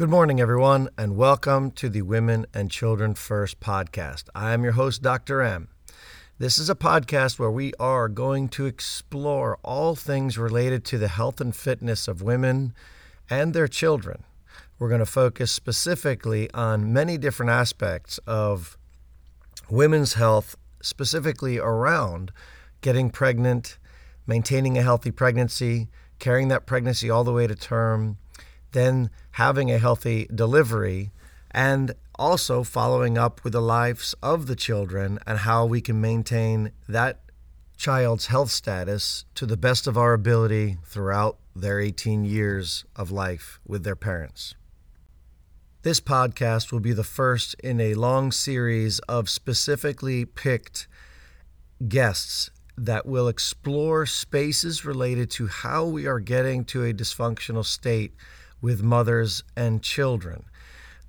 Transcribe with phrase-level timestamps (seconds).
[0.00, 4.30] Good morning, everyone, and welcome to the Women and Children First podcast.
[4.34, 5.42] I am your host, Dr.
[5.42, 5.68] M.
[6.38, 11.08] This is a podcast where we are going to explore all things related to the
[11.08, 12.72] health and fitness of women
[13.28, 14.24] and their children.
[14.78, 18.78] We're going to focus specifically on many different aspects of
[19.68, 22.32] women's health, specifically around
[22.80, 23.76] getting pregnant,
[24.26, 28.16] maintaining a healthy pregnancy, carrying that pregnancy all the way to term,
[28.72, 31.10] then having a healthy delivery,
[31.50, 36.70] and also following up with the lives of the children and how we can maintain
[36.88, 37.20] that
[37.76, 43.58] child's health status to the best of our ability throughout their 18 years of life
[43.66, 44.54] with their parents.
[45.82, 50.86] This podcast will be the first in a long series of specifically picked
[51.88, 58.12] guests that will explore spaces related to how we are getting to a dysfunctional state
[58.60, 60.44] with mothers and children.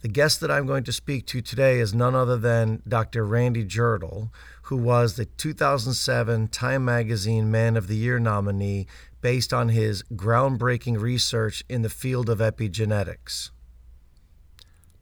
[0.02, 3.24] The guest that I'm going to speak to today is none other than Dr.
[3.24, 4.30] Randy Jirtle,
[4.63, 8.88] who was the 2007 Time Magazine Man of the Year nominee
[9.22, 13.52] based on his groundbreaking research in the field of epigenetics.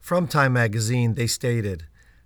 [0.02, 1.86] From Time Magazine, they stated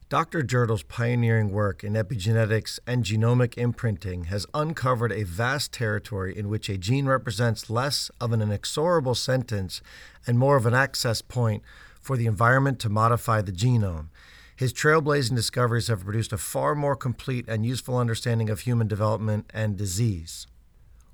[0.09, 0.41] Dr.
[0.41, 6.69] Jirtle's pioneering work in epigenetics and genomic imprinting has uncovered a vast territory in which
[6.69, 9.81] a gene represents less of an inexorable sentence
[10.25, 11.63] and more of an access point
[12.01, 14.07] for the environment to modify the genome.
[14.55, 19.49] His trailblazing discoveries have produced a far more complete and useful understanding of human development
[19.53, 20.47] and disease.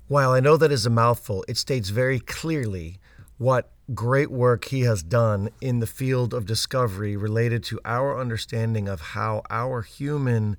[0.08, 2.98] While I know that is a mouthful, it states very clearly
[3.38, 8.88] what great work he has done in the field of discovery related to our understanding
[8.88, 10.56] of how our human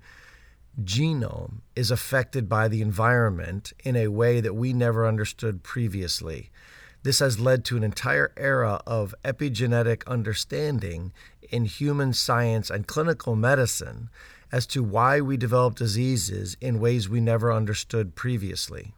[0.84, 6.50] genome is affected by the environment in a way that we never understood previously.
[7.04, 11.14] This has led to an entire era of epigenetic understanding
[11.50, 14.10] in human science and clinical medicine
[14.52, 18.94] as to why we develop diseases in ways we never understood previously.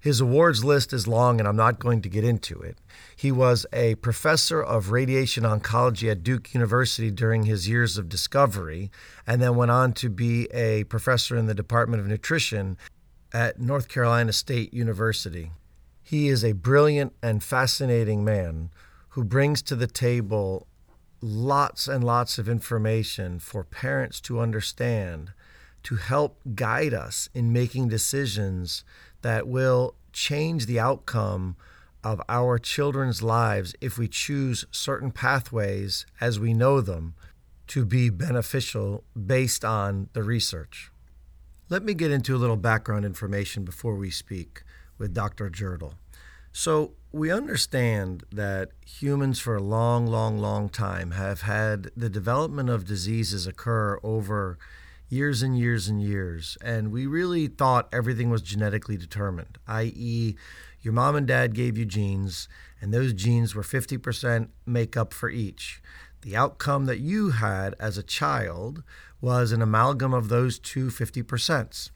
[0.00, 2.78] His awards list is long, and I'm not going to get into it.
[3.14, 8.90] He was a professor of radiation oncology at Duke University during his years of discovery,
[9.26, 12.78] and then went on to be a professor in the Department of Nutrition
[13.34, 15.52] at North Carolina State University.
[16.10, 18.70] He is a brilliant and fascinating man
[19.10, 20.66] who brings to the table
[21.20, 25.32] lots and lots of information for parents to understand
[25.84, 28.82] to help guide us in making decisions
[29.22, 31.54] that will change the outcome
[32.02, 37.14] of our children's lives if we choose certain pathways as we know them
[37.68, 40.90] to be beneficial based on the research.
[41.68, 44.64] Let me get into a little background information before we speak
[45.00, 45.50] with Dr.
[45.50, 45.94] Jirtle.
[46.52, 52.70] So, we understand that humans for a long, long, long time have had the development
[52.70, 54.58] of diseases occur over
[55.08, 56.56] years and years and years.
[56.62, 60.36] And we really thought everything was genetically determined, i.e.,
[60.82, 62.48] your mom and dad gave you genes,
[62.80, 65.82] and those genes were 50% makeup for each.
[66.22, 68.82] The outcome that you had as a child
[69.20, 71.90] was an amalgam of those two 50%.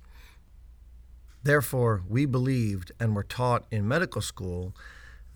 [1.44, 4.74] Therefore, we believed and were taught in medical school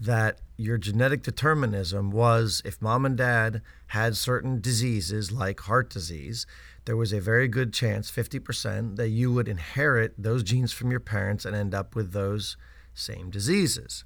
[0.01, 6.47] that your genetic determinism was if mom and dad had certain diseases like heart disease,
[6.87, 11.01] there was a very good chance, 50%, that you would inherit those genes from your
[11.01, 12.57] parents and end up with those
[12.95, 14.05] same diseases.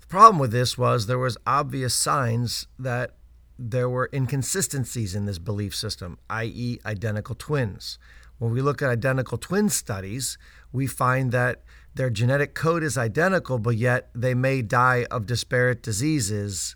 [0.00, 3.16] The problem with this was there was obvious signs that
[3.58, 7.98] there were inconsistencies in this belief system, i.e., identical twins.
[8.38, 10.36] When we look at identical twin studies,
[10.72, 11.62] we find that
[11.94, 16.74] their genetic code is identical, but yet they may die of disparate diseases,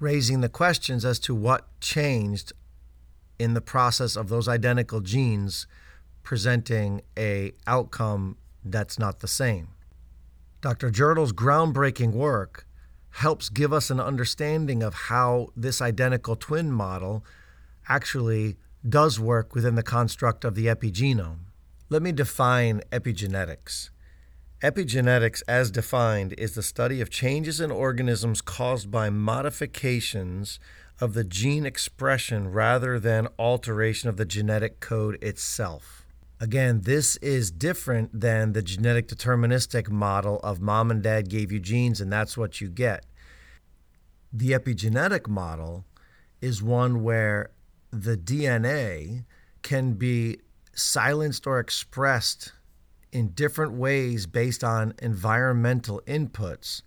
[0.00, 2.52] raising the questions as to what changed
[3.38, 5.66] in the process of those identical genes
[6.22, 9.68] presenting a outcome that's not the same.
[10.60, 10.90] Dr.
[10.90, 12.66] Jirtle's groundbreaking work
[13.10, 17.24] helps give us an understanding of how this identical twin model
[17.88, 18.56] actually
[18.86, 21.45] does work within the construct of the epigenome.
[21.88, 23.90] Let me define epigenetics.
[24.60, 30.58] Epigenetics, as defined, is the study of changes in organisms caused by modifications
[31.00, 36.04] of the gene expression rather than alteration of the genetic code itself.
[36.40, 41.60] Again, this is different than the genetic deterministic model of mom and dad gave you
[41.60, 43.06] genes and that's what you get.
[44.32, 45.84] The epigenetic model
[46.40, 47.50] is one where
[47.92, 49.24] the DNA
[49.62, 50.38] can be
[50.76, 52.52] silenced or expressed
[53.12, 56.82] in different ways based on environmental inputs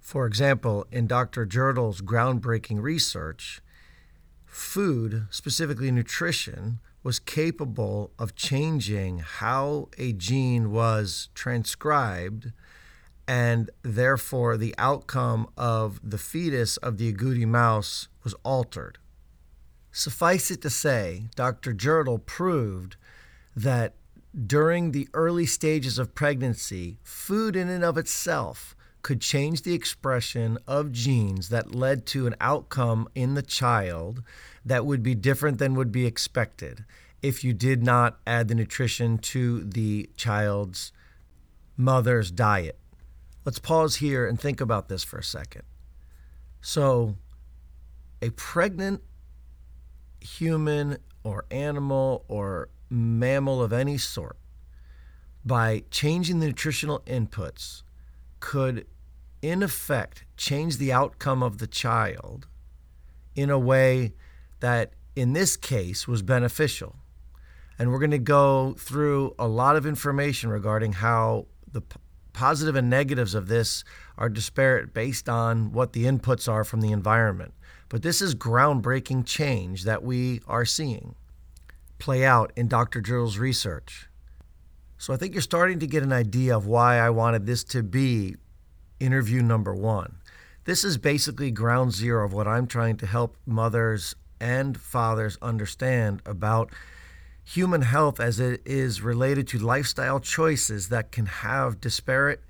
[0.00, 1.46] For example, in Dr.
[1.46, 3.60] Jirtle's groundbreaking research,
[4.44, 12.52] food, specifically nutrition, was capable of changing how a gene was transcribed
[13.28, 18.98] and therefore the outcome of the fetus of the agouti mouse was altered.
[19.92, 21.72] Suffice it to say, Dr.
[21.72, 22.96] Jirtle proved
[23.56, 23.94] that
[24.46, 30.58] during the early stages of pregnancy, food in and of itself could change the expression
[30.66, 34.22] of genes that led to an outcome in the child
[34.64, 36.84] that would be different than would be expected
[37.22, 40.92] if you did not add the nutrition to the child's
[41.76, 42.78] mother's diet.
[43.44, 45.62] Let's pause here and think about this for a second.
[46.60, 47.16] So,
[48.20, 49.02] a pregnant
[50.20, 54.36] human or animal or mammal of any sort,
[55.44, 57.82] by changing the nutritional inputs,
[58.40, 58.86] could
[59.40, 62.46] in effect change the outcome of the child
[63.34, 64.12] in a way
[64.60, 66.96] that in this case was beneficial.
[67.78, 71.96] And we're going to go through a lot of information regarding how the p-
[72.32, 73.84] positive and negatives of this
[74.18, 77.54] are disparate based on what the inputs are from the environment.
[77.88, 81.14] But this is groundbreaking change that we are seeing
[82.00, 83.00] play out in Dr.
[83.00, 84.08] Jirtle's research.
[84.98, 87.82] So I think you're starting to get an idea of why I wanted this to
[87.82, 88.36] be
[88.98, 90.16] interview number one.
[90.64, 96.22] This is basically ground zero of what I'm trying to help mothers and fathers understand
[96.26, 96.70] about
[97.44, 102.42] human health as it is related to lifestyle choices that can have disparate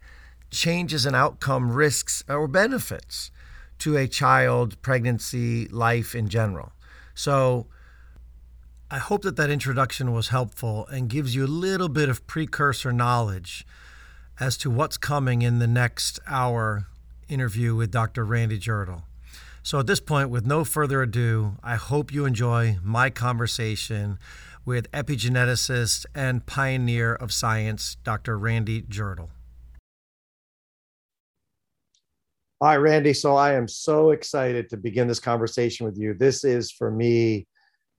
[0.51, 3.31] changes in outcome risks or benefits
[3.79, 6.73] to a child, pregnancy, life in general.
[7.15, 7.67] So,
[8.93, 12.93] I hope that that introduction was helpful and gives you a little bit of precursor
[12.93, 13.65] knowledge
[14.41, 16.87] as to what's coming in the next hour
[17.29, 18.25] interview with Dr.
[18.25, 19.05] Randy Jirtle.
[19.63, 24.19] So, at this point, with no further ado, I hope you enjoy my conversation
[24.65, 28.37] with epigeneticist and pioneer of science, Dr.
[28.37, 29.29] Randy Jirtle.
[32.61, 33.13] Hi, Randy.
[33.13, 36.13] So, I am so excited to begin this conversation with you.
[36.13, 37.47] This is for me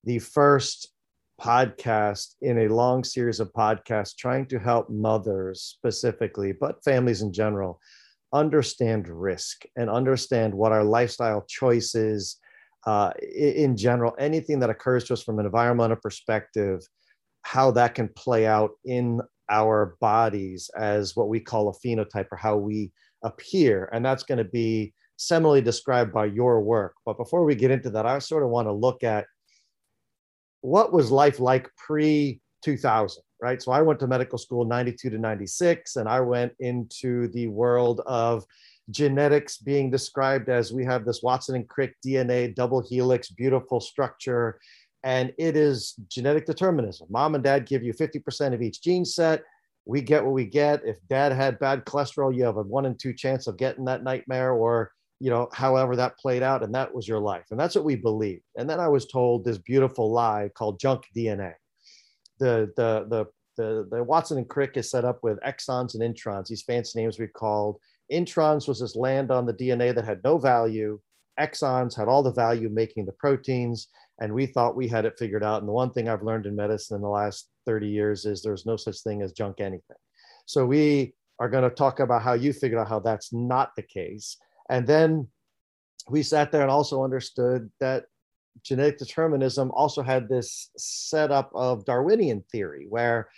[0.03, 0.91] the first
[1.39, 7.33] podcast in a long series of podcasts trying to help mothers specifically, but families in
[7.33, 7.79] general,
[8.33, 12.37] understand risk and understand what our lifestyle choices
[12.85, 16.81] uh, in general, anything that occurs to us from an environmental perspective,
[17.43, 19.19] how that can play out in
[19.49, 22.91] our bodies as what we call a phenotype or how we
[23.23, 23.89] appear.
[23.91, 26.93] And that's going to be similarly described by your work.
[27.05, 29.25] But before we get into that, I sort of want to look at
[30.61, 33.61] what was life like pre 2000 right?
[33.61, 38.01] So i went to medical school 92 to 96 and i went into the world
[38.05, 38.45] of
[38.89, 44.59] genetics being described as we have this watson and crick dna double helix beautiful structure
[45.03, 47.07] and it is genetic determinism.
[47.09, 49.43] Mom and dad give you 50% of each gene set.
[49.85, 50.85] We get what we get.
[50.85, 54.03] If dad had bad cholesterol you have a one in two chance of getting that
[54.03, 54.91] nightmare or
[55.21, 57.45] you know, however that played out, and that was your life.
[57.51, 58.41] And that's what we believed.
[58.57, 61.53] And then I was told this beautiful lie called junk DNA.
[62.39, 63.25] The the the
[63.55, 67.19] the, the Watson and Crick is set up with exons and introns, these fancy names
[67.19, 67.77] we called.
[68.11, 70.99] Introns was this land on the DNA that had no value.
[71.39, 75.43] Exons had all the value making the proteins, and we thought we had it figured
[75.43, 75.59] out.
[75.59, 78.65] And the one thing I've learned in medicine in the last 30 years is there's
[78.65, 79.97] no such thing as junk anything.
[80.47, 83.83] So we are going to talk about how you figured out how that's not the
[83.83, 84.37] case
[84.69, 85.27] and then
[86.09, 88.05] we sat there and also understood that
[88.63, 93.29] genetic determinism also had this setup of Darwinian theory, where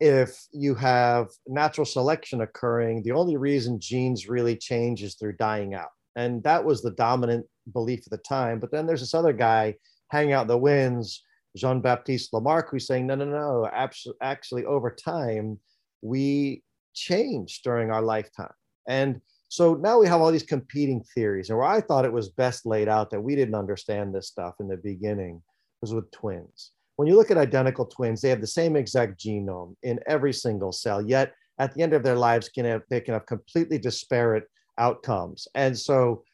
[0.00, 5.74] if you have natural selection occurring, the only reason genes really change is through dying
[5.74, 5.90] out.
[6.16, 8.58] And that was the dominant belief at the time.
[8.58, 9.74] But then there's this other guy
[10.10, 11.22] hanging out the winds,
[11.56, 13.70] Jean Baptiste Lamarck, who's saying, no, no, no,
[14.20, 15.58] actually, over time,
[16.02, 16.62] we
[16.94, 18.52] change during our lifetime.
[18.86, 21.50] And so now we have all these competing theories.
[21.50, 24.54] And where I thought it was best laid out that we didn't understand this stuff
[24.60, 25.42] in the beginning
[25.80, 26.72] was with twins.
[26.96, 30.72] When you look at identical twins, they have the same exact genome in every single
[30.72, 34.44] cell, yet at the end of their lives, can have, they can have completely disparate
[34.78, 35.46] outcomes.
[35.54, 36.24] And so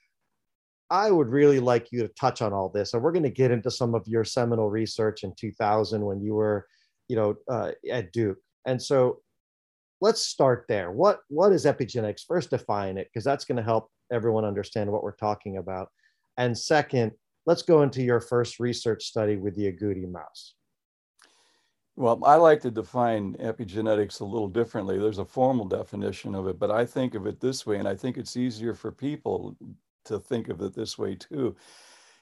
[0.91, 2.95] I would really like you to touch on all this.
[2.95, 6.35] And we're going to get into some of your seminal research in 2000 when you
[6.35, 6.67] were,
[7.09, 8.39] you know, uh, at Duke.
[8.67, 9.21] And so
[10.03, 10.91] let's start there.
[10.91, 12.27] What what is epigenetics?
[12.27, 15.89] First, define it because that's going to help everyone understand what we're talking about.
[16.37, 17.13] And second,
[17.47, 20.55] let's go into your first research study with the agouti mouse.
[21.95, 24.99] Well, I like to define epigenetics a little differently.
[24.99, 27.95] There's a formal definition of it, but I think of it this way, and I
[27.95, 29.57] think it's easier for people
[30.07, 31.55] to think of it this way too.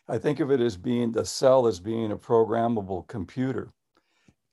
[0.08, 3.72] I think of it as being the cell as being a programmable computer,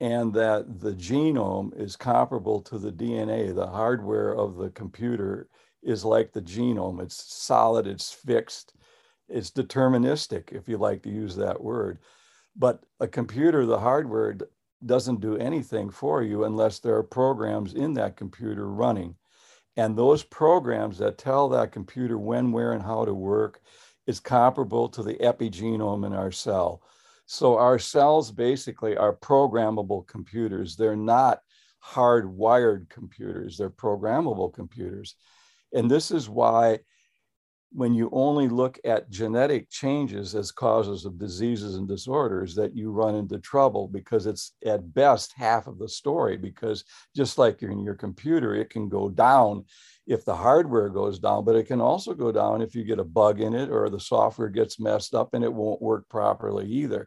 [0.00, 3.54] and that the genome is comparable to the DNA.
[3.54, 5.48] The hardware of the computer
[5.82, 8.74] is like the genome, it's solid, it's fixed,
[9.28, 11.98] it's deterministic, if you like to use that word.
[12.56, 14.36] But a computer, the hardware
[14.84, 19.16] doesn't do anything for you unless there are programs in that computer running.
[19.76, 23.60] And those programs that tell that computer when, where, and how to work
[24.06, 26.82] is comparable to the epigenome in our cell.
[27.30, 30.76] So our cells basically are programmable computers.
[30.76, 31.40] They're not
[31.84, 35.14] hardwired computers, they're programmable computers.
[35.74, 36.78] And this is why
[37.70, 42.90] when you only look at genetic changes as causes of diseases and disorders that you
[42.90, 46.84] run into trouble because it's at best half of the story because
[47.14, 49.64] just like in your computer it can go down
[50.06, 53.04] if the hardware goes down but it can also go down if you get a
[53.04, 57.06] bug in it or the software gets messed up and it won't work properly either.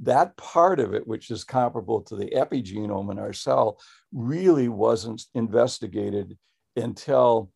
[0.00, 3.78] That part of it which is comparable to the epigenome in our cell
[4.12, 6.36] really wasn't investigated
[6.76, 7.50] until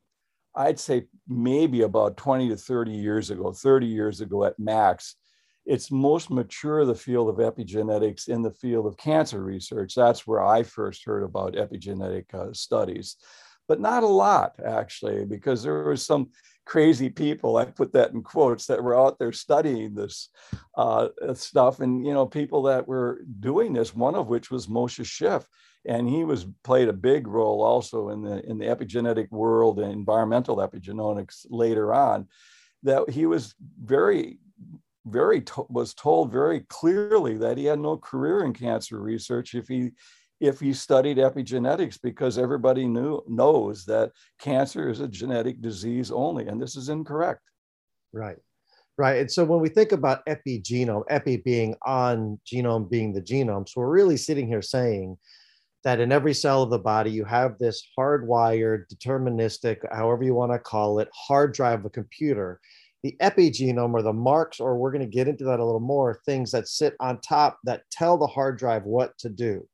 [0.59, 5.15] I'd say maybe about 20 to 30 years ago, 30 years ago at max,
[5.65, 9.95] it's most mature the field of epigenetics in the field of cancer research.
[9.95, 13.17] That's where I first heard about epigenetic uh, studies,
[13.69, 16.31] but not a lot actually, because there were some
[16.65, 17.57] crazy people.
[17.57, 20.29] I put that in quotes that were out there studying this
[20.77, 23.95] uh, stuff, and you know, people that were doing this.
[23.95, 25.45] One of which was Moshe Szyf,
[25.89, 29.91] and he was played a big role also in the in the epigenetic world and
[29.91, 32.29] environmental epigenetics later on
[32.83, 34.39] that he was very
[35.07, 39.67] very to- was told very clearly that he had no career in cancer research if
[39.67, 39.91] he
[40.41, 46.47] if he studied epigenetics because everybody knew knows that cancer is a genetic disease only
[46.47, 47.41] and this is incorrect.
[48.13, 48.37] Right.
[48.99, 53.67] Right and so when we think about epigenome epi being on genome being the genome
[53.67, 55.17] so we're really sitting here saying
[55.85, 60.53] that in every cell of the body you have this hardwired, deterministic, however you want
[60.53, 62.61] to call it, hard drive of a computer.
[63.05, 66.21] The epigenome or the marks, or we're going to get into that a little more,
[66.27, 69.67] things that sit on top that tell the hard drive what to do.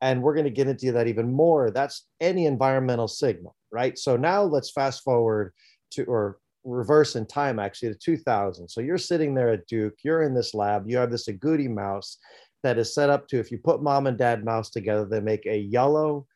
[0.00, 1.70] And we're going to get into that even more.
[1.70, 3.98] That's any environmental signal, right?
[3.98, 5.52] So now let's fast forward
[5.90, 8.68] to, or reverse in time actually to 2000.
[8.68, 12.16] So you're sitting there at Duke, you're in this lab, you have this agouti mouse,
[12.62, 15.46] that is set up to if you put mom and dad mouse together, they make
[15.46, 16.26] a yellow,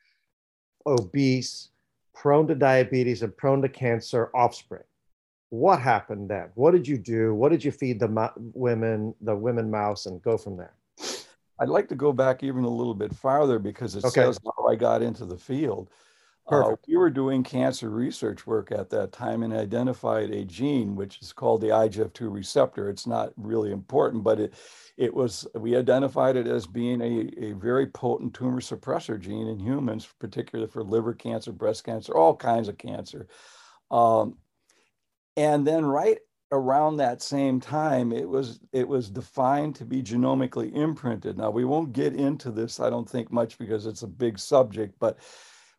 [0.87, 1.71] obese,
[2.14, 4.85] prone to diabetes and prone to cancer offspring.
[5.50, 6.49] What happened then?
[6.54, 7.35] What did you do?
[7.35, 10.75] What did you feed the mo- women, the women mouse, and go from there?
[11.61, 14.23] I'd like to go back even a little bit farther because it okay.
[14.23, 15.90] says how I got into the field.
[16.46, 21.18] Uh, we were doing cancer research work at that time and identified a gene which
[21.22, 22.90] is called the IGF2 receptor.
[22.90, 24.54] It's not really important, but it
[24.98, 29.58] it was we identified it as being a, a very potent tumor suppressor gene in
[29.58, 33.26] humans, particularly for liver cancer, breast cancer, all kinds of cancer.
[33.90, 34.36] Um,
[35.36, 36.18] and then right
[36.52, 41.38] around that same time, it was it was defined to be genomically imprinted.
[41.38, 44.94] Now we won't get into this, I don't think much because it's a big subject,
[44.98, 45.18] but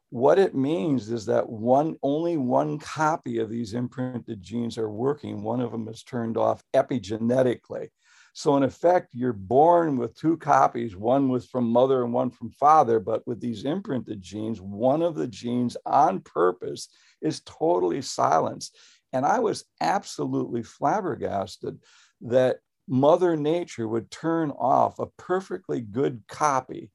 [0.09, 5.41] what it means is that one only one copy of these imprinted genes are working.
[5.41, 7.89] One of them is turned off epigenetically.
[8.33, 10.95] So in effect, you're born with two copies.
[10.95, 15.15] One was from mother and one from father, but with these imprinted genes, one of
[15.15, 16.89] the genes on purpose
[17.21, 18.77] is totally silenced.
[19.13, 21.79] And I was absolutely flabbergasted
[22.21, 22.57] that
[22.89, 26.91] Mother Nature would turn off a perfectly good copy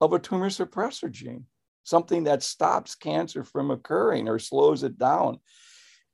[0.00, 1.46] of a tumor suppressor gene,
[1.84, 5.38] something that stops cancer from occurring or slows it down.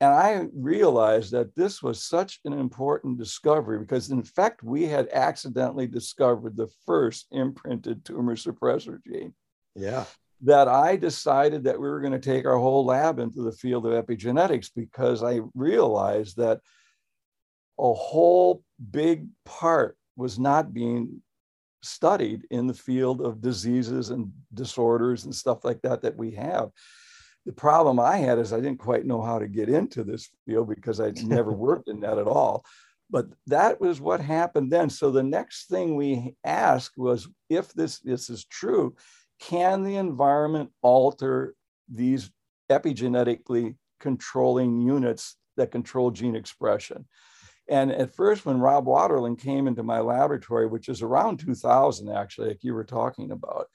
[0.01, 5.09] And I realized that this was such an important discovery because, in fact, we had
[5.13, 9.35] accidentally discovered the first imprinted tumor suppressor gene.
[9.75, 10.05] Yeah.
[10.43, 13.85] That I decided that we were going to take our whole lab into the field
[13.85, 16.61] of epigenetics because I realized that
[17.79, 21.21] a whole big part was not being
[21.83, 26.71] studied in the field of diseases and disorders and stuff like that that we have
[27.47, 30.69] the problem I had is I didn't quite know how to get into this field
[30.69, 32.65] because I'd never worked in that at all.
[33.11, 34.89] But that was what happened then.
[34.89, 38.95] So the next thing we asked was if this, this is true,
[39.41, 41.55] can the environment alter
[41.89, 42.31] these
[42.71, 47.07] epigenetically controlling units that control gene expression?
[47.71, 52.49] And at first, when Rob Waterland came into my laboratory, which is around 2000, actually,
[52.49, 53.69] like you were talking about,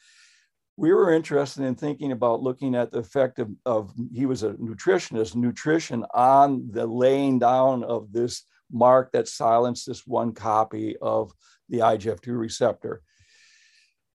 [0.76, 4.52] we were interested in thinking about looking at the effect of, of he was a
[4.56, 11.32] nutritionist, nutrition on the laying down of this mark that silenced this one copy of
[11.70, 13.02] the IGF-2 receptor.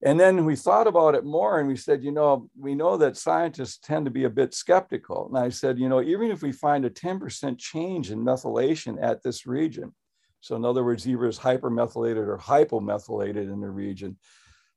[0.03, 3.19] And then we thought about it more and we said, you know, we know that
[3.19, 5.29] scientists tend to be a bit skeptical.
[5.29, 9.23] And I said, you know, even if we find a 10% change in methylation at
[9.23, 9.95] this region,
[10.41, 14.17] so in other words, either is hypermethylated or hypomethylated in the region,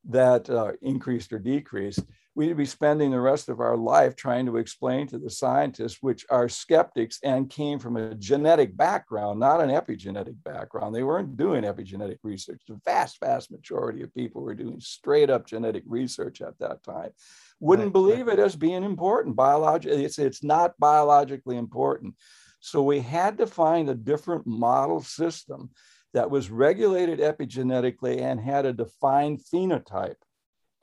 [0.10, 2.04] that uh, increased or decreased,
[2.36, 6.26] we'd be spending the rest of our life trying to explain to the scientists, which
[6.30, 10.96] are skeptics and came from a genetic background, not an epigenetic background.
[10.96, 12.62] They weren't doing epigenetic research.
[12.68, 17.12] The vast, vast majority of people were doing straight up genetic research at that time.
[17.60, 17.94] Wouldn't right.
[17.94, 19.36] believe it as being important.
[19.36, 22.16] Biologically, it's, it's not biologically important.
[22.60, 25.70] So we had to find a different model system
[26.14, 30.16] that was regulated epigenetically and had a defined phenotype.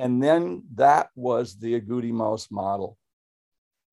[0.00, 2.96] And then that was the agouti mouse model.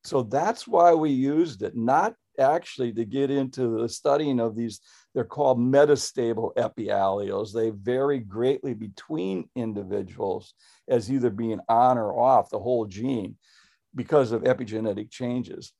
[0.03, 4.79] So that's why we used it, not actually to get into the studying of these,
[5.13, 7.51] they're called metastable epialleles.
[7.51, 10.53] They vary greatly between individuals
[10.87, 13.35] as either being on or off the whole gene
[13.93, 15.73] because of epigenetic changes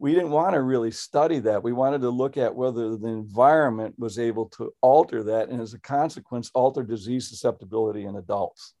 [0.00, 1.62] we didn't want to really study that.
[1.62, 5.74] We wanted to look at whether the environment was able to alter that and as
[5.74, 8.72] a consequence, alter disease susceptibility in adults.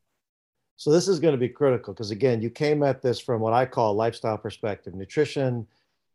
[0.80, 3.52] So this is going to be critical because again, you came at this from what
[3.52, 5.66] I call lifestyle perspective, nutrition,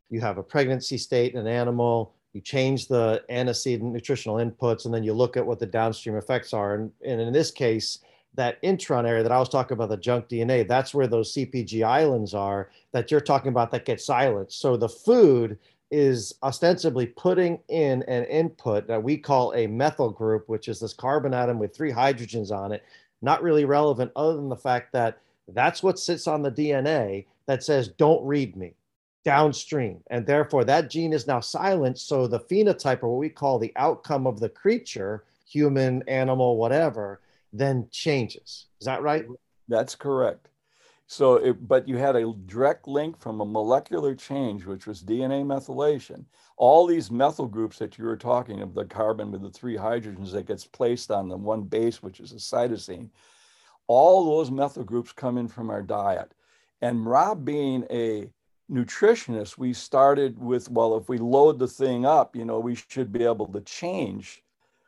[0.10, 4.94] you have a pregnancy state in an animal, you change the antecedent nutritional inputs, and
[4.94, 6.74] then you look at what the downstream effects are.
[6.74, 8.00] And, and in this case,
[8.34, 11.86] that intron area that I was talking about, the junk DNA, that's where those CPG
[11.86, 14.60] islands are that you're talking about that get silenced.
[14.60, 15.60] So the food
[15.92, 20.94] is ostensibly putting in an input that we call a methyl group, which is this
[20.94, 22.84] carbon atom with three hydrogens on it.
[23.22, 27.64] Not really relevant, other than the fact that that's what sits on the DNA that
[27.64, 28.74] says, don't read me
[29.24, 30.02] downstream.
[30.10, 32.08] And therefore, that gene is now silenced.
[32.08, 37.22] So the phenotype, or what we call the outcome of the creature, human, animal, whatever,
[37.52, 38.68] then changes.
[38.80, 39.26] Is that right?
[39.68, 40.50] That's correct.
[41.08, 45.46] So, it, but you had a direct link from a molecular change, which was DNA
[45.46, 46.26] methylation.
[46.58, 50.32] All these methyl groups that you were talking of, the carbon with the three hydrogens
[50.32, 53.10] that gets placed on the one base, which is a cytosine,
[53.88, 56.34] all those methyl groups come in from our diet.
[56.82, 58.30] And Rob being a
[58.72, 63.12] nutritionist, we started with, well, if we load the thing up, you know, we should
[63.12, 64.44] be able to change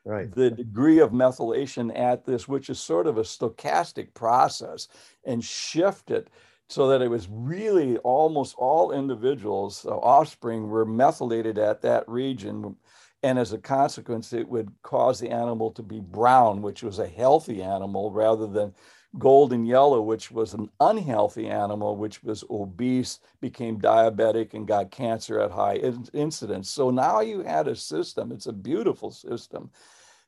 [0.05, 0.33] right.
[0.33, 4.87] the degree of methylation at this, which is sort of a stochastic process,
[5.25, 6.29] and shift it
[6.69, 12.75] so that it was really almost all individuals, uh, offspring, were methylated at that region.
[13.23, 17.07] And as a consequence, it would cause the animal to be brown, which was a
[17.07, 18.73] healthy animal, rather than
[19.17, 25.39] golden yellow, which was an unhealthy animal, which was obese, became diabetic, and got cancer
[25.39, 25.77] at high
[26.13, 26.69] incidence.
[26.69, 29.71] So now you had a system, it's a beautiful system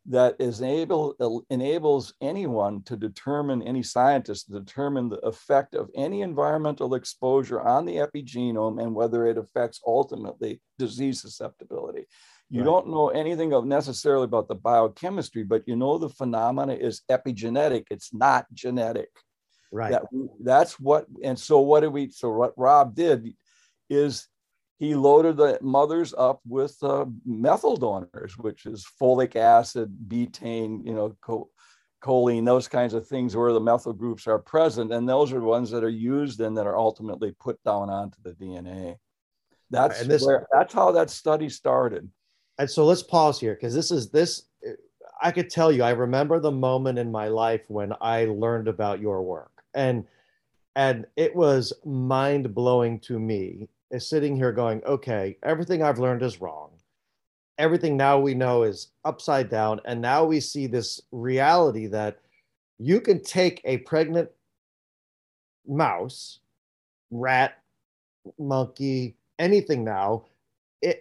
[0.05, 5.89] that is able uh, enables anyone to determine any scientist to determine the effect of
[5.95, 12.05] any environmental exposure on the epigenome and whether it affects ultimately disease susceptibility.
[12.49, 12.65] You right.
[12.65, 17.85] don't know anything of necessarily about the biochemistry but you know the phenomena is epigenetic.
[17.91, 19.09] It's not genetic.
[19.71, 19.91] Right.
[19.91, 20.03] That,
[20.43, 23.33] that's what and so what do we so what rob did
[23.89, 24.27] is
[24.79, 30.93] he loaded the mothers up with uh, methyl donors, which is folic acid, betaine, you
[30.93, 31.49] know, co-
[32.01, 34.93] choline, those kinds of things where the methyl groups are present.
[34.93, 38.17] And those are the ones that are used and that are ultimately put down onto
[38.23, 38.95] the DNA.
[39.69, 42.09] That's, this, where, that's how that study started.
[42.57, 44.43] And so let's pause here because this is this.
[45.21, 49.01] I could tell you, I remember the moment in my life when I learned about
[49.01, 49.51] your work.
[49.73, 50.05] And
[50.75, 56.21] and it was mind blowing to me is sitting here going, okay, everything I've learned
[56.23, 56.71] is wrong.
[57.58, 59.82] Everything now we know is upside down.
[59.86, 62.19] And now we see this reality that
[62.78, 64.30] you can take a pregnant
[65.67, 66.39] mouse,
[67.12, 67.62] rat,
[68.38, 70.25] monkey, anything now,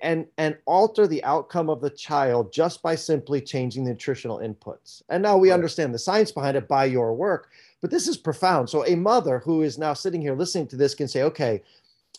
[0.03, 5.03] and and alter the outcome of the child just by simply changing the nutritional inputs.
[5.09, 5.55] And now we right.
[5.55, 8.69] understand the science behind it by your work, but this is profound.
[8.69, 11.63] So a mother who is now sitting here listening to this can say, okay,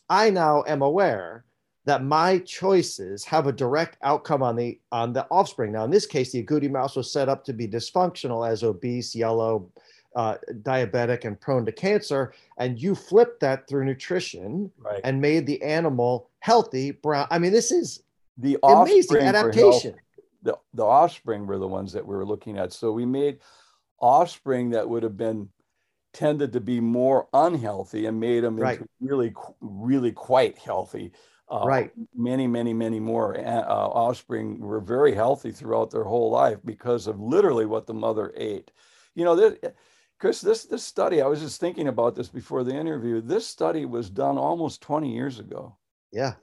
[0.10, 1.45] I now am aware
[1.86, 5.71] that my choices have a direct outcome on the on the offspring.
[5.71, 9.15] Now, in this case, the agouti mouse was set up to be dysfunctional as obese,
[9.15, 9.71] yellow,
[10.15, 12.34] uh, diabetic, and prone to cancer.
[12.58, 15.02] And you flipped that through nutrition right.
[15.04, 17.28] and made the animal healthy, brown.
[17.32, 18.04] I mean, this is
[18.38, 19.95] the amazing adaptation.
[20.43, 22.73] the, the offspring were the ones that we were looking at.
[22.73, 23.39] So we made
[23.99, 25.49] offspring that would have been
[26.13, 28.80] tended to be more unhealthy and made them Right.
[28.80, 31.12] into really, really quite healthy.
[31.48, 31.91] Uh, Right.
[32.15, 37.19] Many, many, many more uh, offspring were very healthy throughout their whole life because of
[37.19, 38.72] literally what the mother ate.
[39.15, 39.58] You know, this,
[40.19, 43.22] Chris, this this study, I was just thinking about this before the interview.
[43.22, 45.78] This study was done almost 20 years ago.
[46.12, 46.34] Yeah.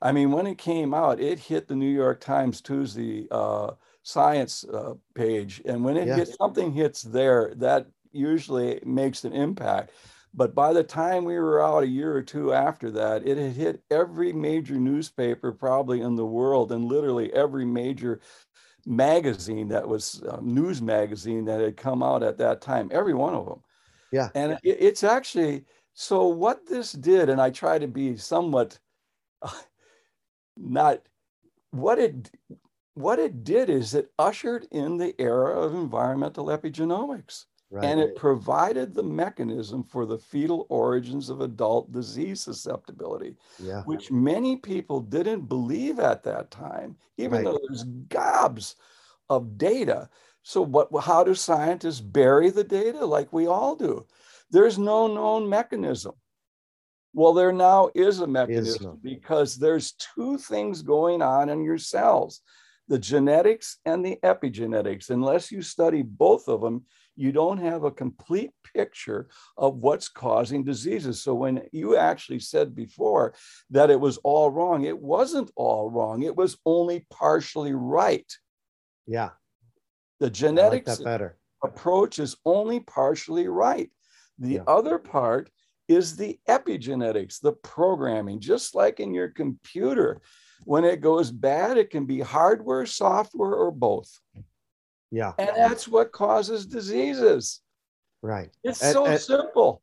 [0.00, 3.72] I mean, when it came out, it hit the New York Times Tuesday uh,
[4.02, 6.16] science uh, page, and when it Yeah.
[6.16, 9.90] hits something hits there, that usually makes an impact.
[10.34, 13.52] But by the time we were out a year or two after that, it had
[13.52, 18.20] hit every major newspaper probably in the world, and literally every major
[18.86, 23.34] magazine that was uh, news magazine that had come out at that time, every one
[23.34, 23.60] of them.
[24.12, 24.28] Yeah.
[24.34, 28.78] And it, it's actually so what this did, and I try to be somewhat
[29.42, 29.50] uh,
[30.56, 31.02] not
[31.70, 32.30] what it
[32.94, 37.84] what it did is it ushered in the era of environmental epigenomics Right.
[37.84, 43.82] and it provided the mechanism for the fetal origins of adult disease susceptibility yeah.
[43.82, 47.44] which many people didn't believe at that time even Right.
[47.44, 48.76] though there's gobs
[49.28, 50.08] of data
[50.42, 54.06] so what how do scientists bury the data like we all do
[54.50, 56.12] there's no known mechanism
[57.12, 58.98] well there now is a mechanism no.
[59.02, 62.40] because there's two things going on in your cells
[62.88, 66.82] the genetics and the epigenetics unless you study both of them
[67.18, 71.20] you don't have a complete picture of what's causing diseases.
[71.20, 73.34] So when you actually said before
[73.70, 76.22] that it was all wrong, it wasn't all wrong.
[76.22, 78.32] It was only partially right.
[79.06, 79.30] Yeah.
[80.20, 81.38] The like genetics better.
[81.64, 83.90] approach is only partially right.
[84.38, 84.62] The Yeah.
[84.68, 85.50] other part
[85.88, 90.20] is the epigenetics, the programming, just like in your computer.
[90.64, 94.20] When it goes bad, it can be hardware, software, or both.
[95.10, 95.32] Yeah.
[95.38, 97.60] And that's what causes diseases.
[98.22, 98.50] Right.
[98.64, 99.80] It's And- so and- simple.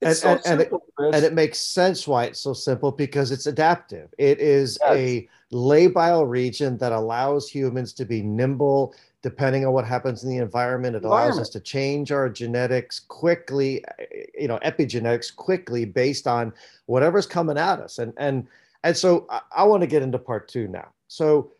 [0.00, 1.14] It's and- so and it- simple, Chris.
[1.16, 4.12] And it makes sense why it's so simple because it's adaptive.
[4.18, 4.96] It is Yes.
[4.96, 10.36] a labile region that allows humans to be nimble depending on what happens in the
[10.36, 10.94] environment.
[10.94, 13.84] It allows us to change our genetics quickly,
[14.38, 16.52] you know, epigenetics quickly based on
[16.86, 17.98] whatever's coming at us.
[17.98, 18.46] And and
[18.84, 20.88] and so I, I want to get into part two now.
[21.08, 21.50] So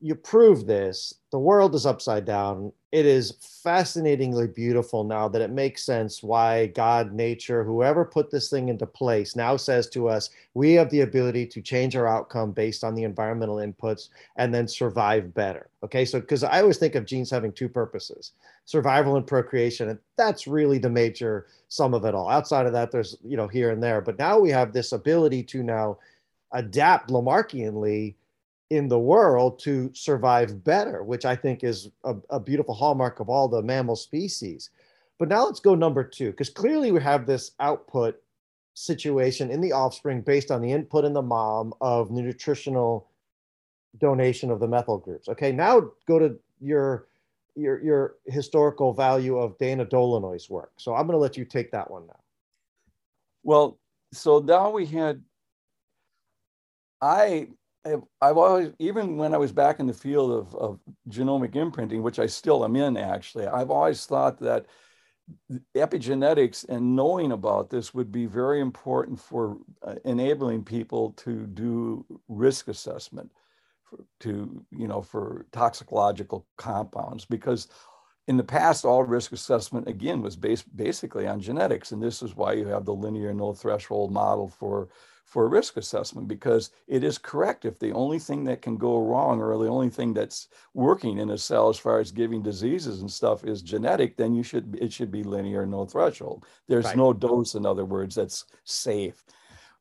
[0.00, 1.14] you prove this.
[1.32, 2.72] The world is upside down.
[2.92, 8.50] It is fascinatingly beautiful now that it makes sense why God, nature, whoever put this
[8.50, 12.52] thing into place now says to us, we have the ability to change our outcome
[12.52, 15.68] based on the environmental inputs and then survive better.
[15.82, 16.04] Okay.
[16.04, 18.32] So, because I always think of genes having two purposes
[18.70, 19.88] survival and procreation.
[19.88, 22.28] And that's really the major sum of it all.
[22.28, 24.00] Outside of that, there's, you know, here and there.
[24.00, 25.98] But now we have this ability to now
[26.52, 28.14] adapt Lamarckianly
[28.70, 33.28] in the world to survive better, which I think is a, a beautiful hallmark of
[33.28, 34.70] all the mammal species.
[35.18, 38.22] But now let's go number two, because clearly we have this output
[38.74, 43.10] situation in the offspring based on the input in the mom of the nutritional
[43.98, 45.28] donation of the methyl groups.
[45.28, 47.08] Okay, now go to your
[47.56, 50.72] your your historical value of Dana Dolinoy's work.
[50.76, 52.20] So I'm going to let you take that one now.
[53.42, 53.78] Well,
[54.12, 55.22] so now we had,
[57.00, 57.48] I,
[57.84, 62.18] I've always, even when I was back in the field of, of genomic imprinting, which
[62.18, 64.66] I still am in actually, I've always thought that
[65.76, 72.04] epigenetics and knowing about this would be very important for uh, enabling people to do
[72.28, 73.30] risk assessment
[73.84, 77.68] for, to, you know, for toxicological compounds because
[78.28, 82.36] in the past, all risk assessment again was based basically on genetics, and this is
[82.36, 84.88] why you have the linear no threshold model for
[85.30, 89.40] for risk assessment because it is correct if the only thing that can go wrong
[89.40, 93.10] or the only thing that's working in a cell as far as giving diseases and
[93.10, 96.96] stuff is genetic then you should it should be linear no threshold there's Right.
[96.96, 99.24] no dose in other words that's safe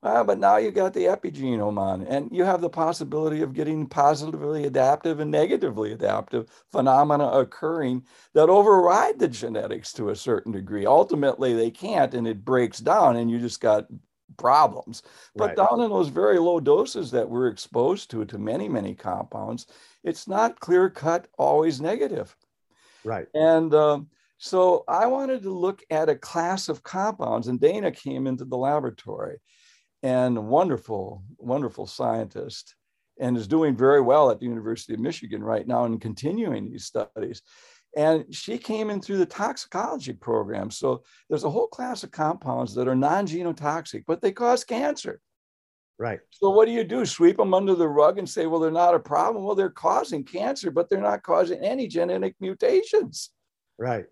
[0.02, 3.86] uh, but now you got the epigenome on, and you have the possibility of getting
[3.86, 10.86] positively adaptive and negatively adaptive phenomena occurring that override the genetics to a certain degree.
[10.86, 13.88] Ultimately, they can't, and it breaks down, and you just got
[14.38, 15.04] problems.
[15.36, 15.58] But Right.
[15.58, 19.68] down in those very low doses that we're exposed to, to many, many compounds,
[20.04, 22.36] it's not clear cut, always negative.
[23.04, 23.28] Right.
[23.34, 28.28] And um, so I wanted to look at a class of compounds, and Dana came
[28.28, 29.40] into the laboratory
[30.02, 32.76] and wonderful, wonderful scientist,
[33.20, 36.86] and is doing very well at the University of Michigan right now and continuing these
[36.86, 37.42] studies.
[37.98, 40.70] And she came in through the toxicology program.
[40.70, 45.20] So there's a whole class of compounds that are non genotoxic, but they cause cancer.
[45.98, 46.20] Right.
[46.30, 47.06] So what do you do?
[47.06, 49.44] Sweep them under the rug and say, well, they're not a problem.
[49.44, 53.32] Well, they're causing cancer, but they're not causing any genetic mutations.
[53.78, 54.06] Right.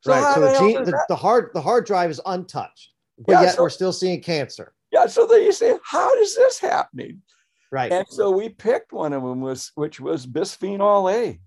[0.00, 0.34] So right.
[0.34, 3.62] So the, gene, the, the, hard the hard drive is untouched, but yeah, yet so,
[3.62, 4.74] we're still seeing cancer.
[4.90, 5.06] Yeah.
[5.06, 7.22] So then you say, how is this happening?
[7.70, 7.92] Right.
[7.92, 11.40] And so we picked one of them was which was bisphenol A.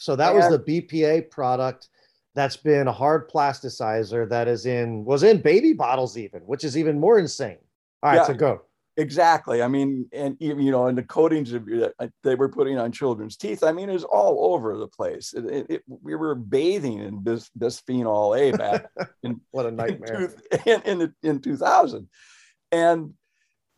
[0.00, 1.88] So that and, was the BPA product
[2.34, 6.76] that's been a hard plasticizer that is in was in baby bottles even, which is
[6.76, 7.58] even more insane.
[8.02, 8.62] All right, yeah, so go.
[8.96, 9.62] Exactly.
[9.62, 13.36] I mean, and you know, and the coatings that uh, they were putting on children's
[13.36, 13.62] teeth.
[13.62, 15.34] I mean, it was all over the place.
[15.34, 18.86] It, it, it, we were bathing in bis, bisphenol A back
[19.22, 20.34] in what a nightmare
[20.66, 22.08] in in, in, in 2000,
[22.72, 23.12] and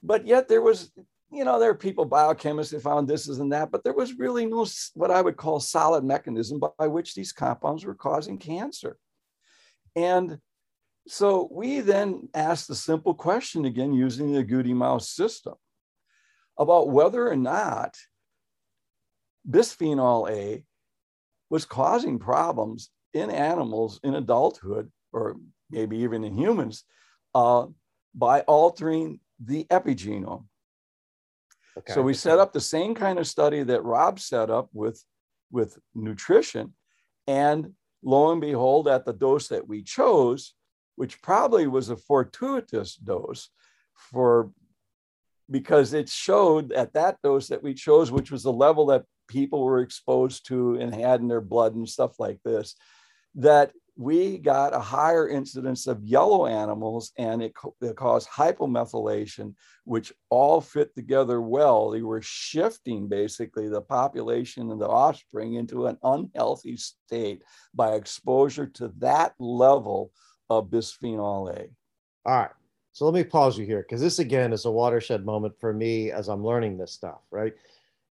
[0.05, 0.93] but yet there was
[1.33, 4.19] you know, there are people, biochemists, that found this is and that, but there was
[4.19, 8.99] really no what I would call solid mechanism by which these compounds were causing cancer.
[9.97, 10.39] And
[11.09, 15.55] so we then asked the simple question again using the agouti mouse system
[16.59, 17.97] about whether or not
[19.49, 20.65] bisphenol A
[21.49, 25.37] was causing problems in animals in adulthood, or
[25.71, 26.85] maybe even in humans,
[27.35, 27.67] uh,
[28.15, 30.45] by altering the epigenome.
[31.79, 31.93] Okay.
[31.93, 35.03] So we set up the same kind of study that Rob set up with,
[35.51, 36.75] with nutrition.
[37.27, 40.55] And lo and behold, at the dose that we chose,
[40.97, 43.49] which probably was a fortuitous dose
[43.95, 44.51] for
[45.51, 49.63] because it showed at that dose that we chose, which was the level that people
[49.63, 52.75] were exposed to and had in their blood and stuff like this,
[53.35, 57.53] that we got a higher incidence of yellow animals and it,
[57.83, 61.91] it, caused hypomethylation, which all fit together well.
[61.91, 67.43] They were shifting basically the population and the offspring into an unhealthy state
[67.75, 70.11] by exposure to that level
[70.49, 71.69] of bisphenol A.
[72.25, 72.51] All right.
[72.93, 76.11] So let me pause you here because this again is a watershed moment for me
[76.11, 77.55] as I'm learning this stuff, right?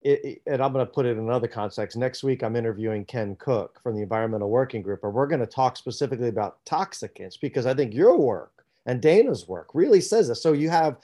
[0.02, 1.96] It, and I'm going to put it in another context.
[1.96, 5.46] Next week, I'm interviewing Ken Cook from the Environmental Working Group, and we're going to
[5.46, 10.42] talk specifically about toxicants because I think your work and Dana's work really says this.
[10.42, 10.96] So you have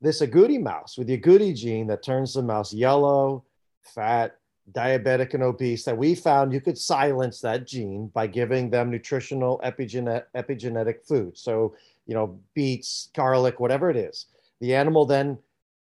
[0.00, 3.44] this agouti mouse with the agouti gene that turns the mouse yellow,
[3.82, 4.36] fat,
[4.72, 5.84] diabetic, and obese.
[5.84, 11.36] That we found you could silence that gene by giving them nutritional epigenet- epigenetic food.
[11.36, 11.74] So
[12.08, 14.26] you know, beets, garlic, whatever it is.
[14.60, 15.38] The animal then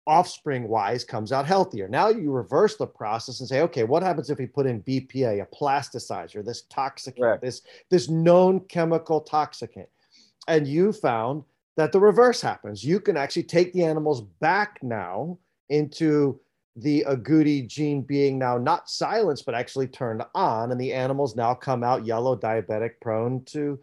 [0.06, 1.88] offspring wise comes out healthier.
[1.88, 5.42] Now you reverse the process and say, okay, what happens if we put in BPA,
[5.42, 7.42] a plasticizer, this toxicant, right.
[7.42, 9.88] this this known chemical toxicant,
[10.48, 11.44] and you found
[11.76, 12.84] that the reverse happens.
[12.84, 15.38] You can actually take the animals back now
[15.70, 16.40] into
[16.76, 21.54] the agouti gene being now not silenced but actually turned on, and the animals now
[21.54, 23.80] come out yellow, diabetic, prone to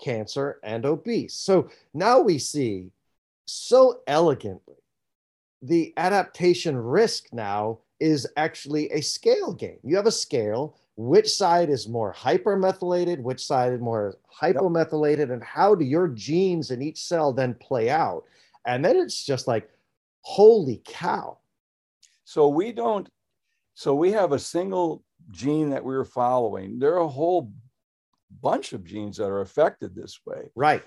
[0.00, 1.34] cancer and obese.
[1.34, 2.90] So now we see
[3.46, 4.74] so elegantly
[5.66, 9.78] the adaptation risk now is actually a scale game.
[9.82, 10.78] You have a scale.
[10.96, 13.20] Which side is more hypermethylated?
[13.20, 15.18] Which side is more hypomethylated?
[15.18, 15.30] Yep.
[15.30, 18.24] And how do your genes in each cell then play out?
[18.66, 19.68] And then it's just like,
[20.22, 21.38] holy cow.
[22.24, 23.08] So we don't,
[23.74, 26.78] so we have a single gene that we're following.
[26.78, 27.52] There are a whole
[28.42, 30.50] bunch of genes that are affected this way.
[30.54, 30.82] Right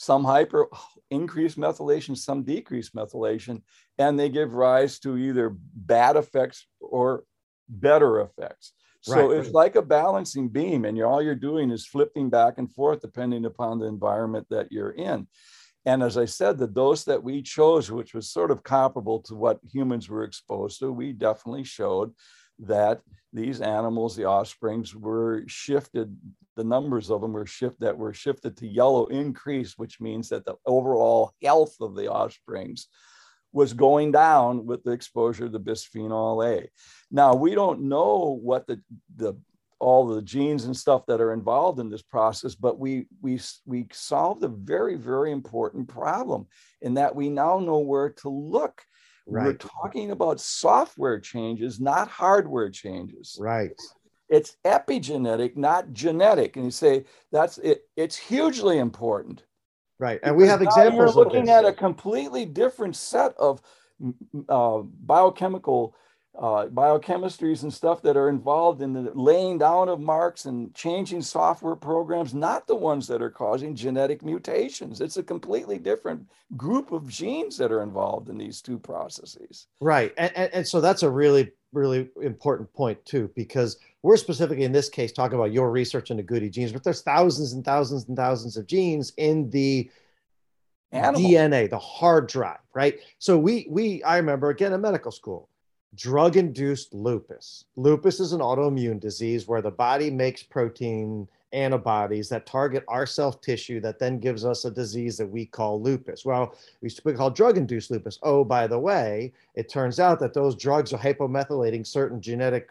[0.00, 0.66] some hyper
[1.10, 3.60] increased methylation, some decreased methylation,
[3.98, 7.24] and they give rise to either bad effects or
[7.68, 8.72] better effects.
[9.02, 9.38] So right.
[9.38, 13.02] it's like a balancing beam, and you're, all you're doing is flipping back and forth
[13.02, 15.26] depending upon the environment that you're in.
[15.84, 19.34] And as I said, the dose that we chose, which was sort of comparable to
[19.34, 22.14] what humans were exposed to, we definitely showed
[22.60, 23.00] that
[23.32, 26.16] these animals, the offsprings, were shifted.
[26.56, 30.44] The numbers of them were shift that were shifted to yellow increase, which means that
[30.44, 32.88] the overall health of the offsprings
[33.52, 36.68] was going down with the exposure to bisphenol A.
[37.10, 38.80] Now we don't know what the
[39.16, 39.34] the
[39.78, 43.86] all the genes and stuff that are involved in this process, but we we we
[43.92, 46.46] solved a very very important problem
[46.82, 48.82] in that we now know where to look
[49.30, 49.46] Right.
[49.46, 53.38] We're talking about software changes, not hardware changes.
[53.40, 53.70] Right.
[54.28, 56.56] It's epigenetic, not genetic.
[56.56, 59.44] And you say that's it, it's hugely important.
[59.98, 60.20] Right.
[60.22, 61.14] And we have examples.
[61.14, 63.60] You're looking at a completely different set of
[64.48, 65.94] uh, biochemical
[66.40, 71.20] uh, biochemistries and stuff that are involved in the laying down of marks and changing
[71.20, 75.02] software programs, not the ones that are causing genetic mutations.
[75.02, 76.26] It's a completely different
[76.56, 79.66] group of genes that are involved in these two processes.
[79.82, 80.14] Right.
[80.16, 84.72] And, and, and so that's a really, really important point, too, because we're specifically in
[84.72, 88.16] this case talking about your research into agouti genes, but there's thousands and thousands and
[88.16, 89.90] thousands of genes in the
[90.92, 91.20] Animal.
[91.20, 92.98] DNA, the hard drive, right?
[93.18, 95.49] So we we I remember again in medical school,
[95.94, 97.64] drug induced lupus.
[97.76, 103.40] Lupus is an autoimmune disease where the body makes protein antibodies that target our self
[103.40, 106.24] tissue that then gives us a disease that we call lupus.
[106.24, 108.18] Well, we used to call drug induced lupus.
[108.22, 112.70] Oh, by the way, it turns out that those drugs are hypomethylating certain genetic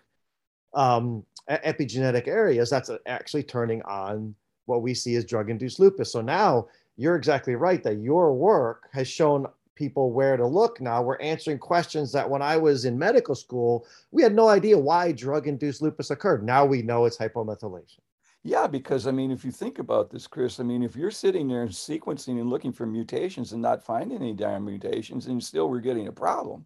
[0.73, 2.69] um, epigenetic areas.
[2.69, 4.33] That's actually turning on
[4.65, 6.11] what we see as drug induced lupus.
[6.11, 9.47] So now you're exactly right that your work has shown
[9.79, 11.01] people where to look now.
[11.01, 15.13] We're answering questions that when I was in medical school, we had no idea why
[15.13, 16.43] drug induced lupus occurred.
[16.43, 17.99] Now we know it's hypomethylation.
[18.43, 21.47] Yeah, because I mean, if you think about this, Chris, I mean, if you're sitting
[21.47, 25.69] there and sequencing and looking for mutations and not finding any damn mutations, and still
[25.69, 26.65] we're getting a problem,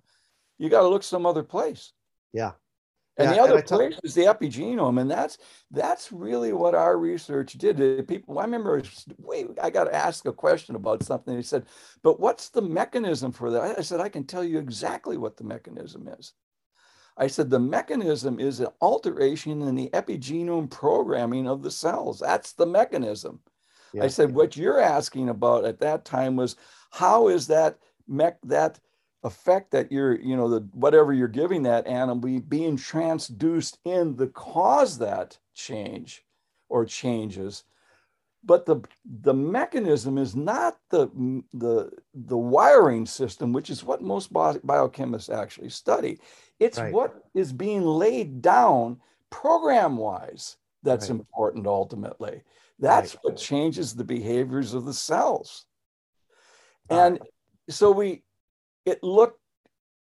[0.57, 1.93] you got to look some other place.
[2.31, 2.53] Yeah.
[3.17, 5.37] And yeah, the other and place is the epigenome, and that's
[5.69, 8.07] that's really what our research did.
[8.07, 8.81] People, I remember,
[9.19, 11.35] wait, I got to ask a question about something.
[11.35, 11.67] He said,
[12.01, 15.43] "But what's the mechanism for that?" I said, "I can tell you exactly what the
[15.43, 16.33] mechanism is."
[17.15, 22.19] I said the mechanism is an alteration in the epigenome programming of the cells.
[22.19, 23.39] That's the mechanism.
[23.93, 24.05] Yeah.
[24.05, 26.55] I said what you're asking about at that time was
[26.89, 28.79] how is that mech that
[29.23, 34.27] effect that you're you know the whatever you're giving that animal being transduced in the
[34.27, 36.23] cause that change
[36.69, 37.63] or changes
[38.43, 38.81] but the
[39.21, 41.07] the mechanism is not the
[41.53, 46.19] the the wiring system which is what most biochemists actually study
[46.59, 46.93] it's right.
[46.93, 51.19] what is being laid down program wise that's right.
[51.19, 52.43] important ultimately.
[52.77, 53.23] That's right.
[53.23, 55.65] what changes the behaviors of the cells.
[56.89, 57.05] Ah.
[57.05, 57.19] And
[57.69, 58.23] so we,
[58.85, 59.39] it looked,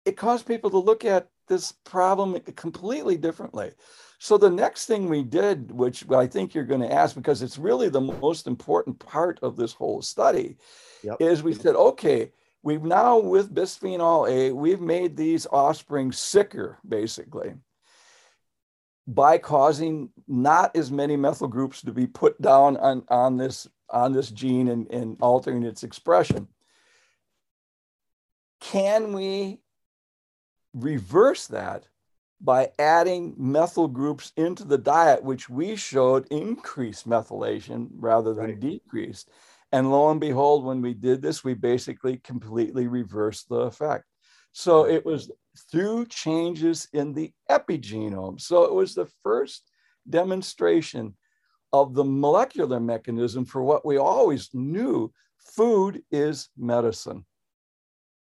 [0.05, 3.73] it caused people to look at this problem completely differently.
[4.19, 7.59] So the next thing we did, which I think you're going to ask, because it's
[7.59, 10.57] really the most important part of this whole study,
[11.03, 11.17] yep.
[11.21, 12.31] is we said, okay,
[12.65, 17.53] We've now, with bisphenol A, we've made these offspring sicker, basically,
[19.07, 24.15] by causing not as many methyl groups to be put down on, on, this, on
[24.15, 26.49] this gene and, and altering its expression.
[28.65, 29.61] Can we
[30.73, 31.85] reverse that
[32.41, 38.61] by adding methyl groups into the diet, which we showed increased methylation rather than right.
[38.61, 39.31] decreased.
[39.71, 44.05] And lo and behold, when we did this, we basically completely reversed the effect.
[44.53, 45.31] So it was
[45.71, 48.41] through changes in the epigenome.
[48.41, 49.71] So it was the first
[50.09, 51.17] demonstration
[51.73, 57.27] of the molecular mechanism for what we always knew food is medicine.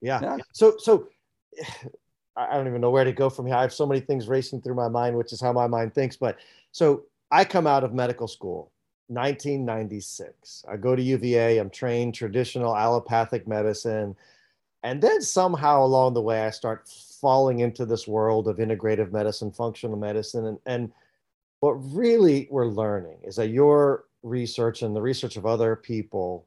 [0.01, 0.19] Yeah.
[0.21, 0.37] yeah.
[0.53, 1.09] So, so
[2.35, 3.55] I don't even know where to go from here.
[3.55, 6.15] I have so many things racing through my mind, which is how my mind thinks.
[6.15, 6.37] But
[6.71, 8.71] so I come out of medical school
[9.07, 10.65] 1996.
[10.69, 14.15] I go to UVA, I'm trained traditional allopathic medicine.
[14.83, 19.51] And then somehow along the way, I start falling into this world of integrative medicine,
[19.51, 20.45] functional medicine.
[20.45, 20.91] And, and
[21.61, 26.45] what really we're learning is that your research and the research of other people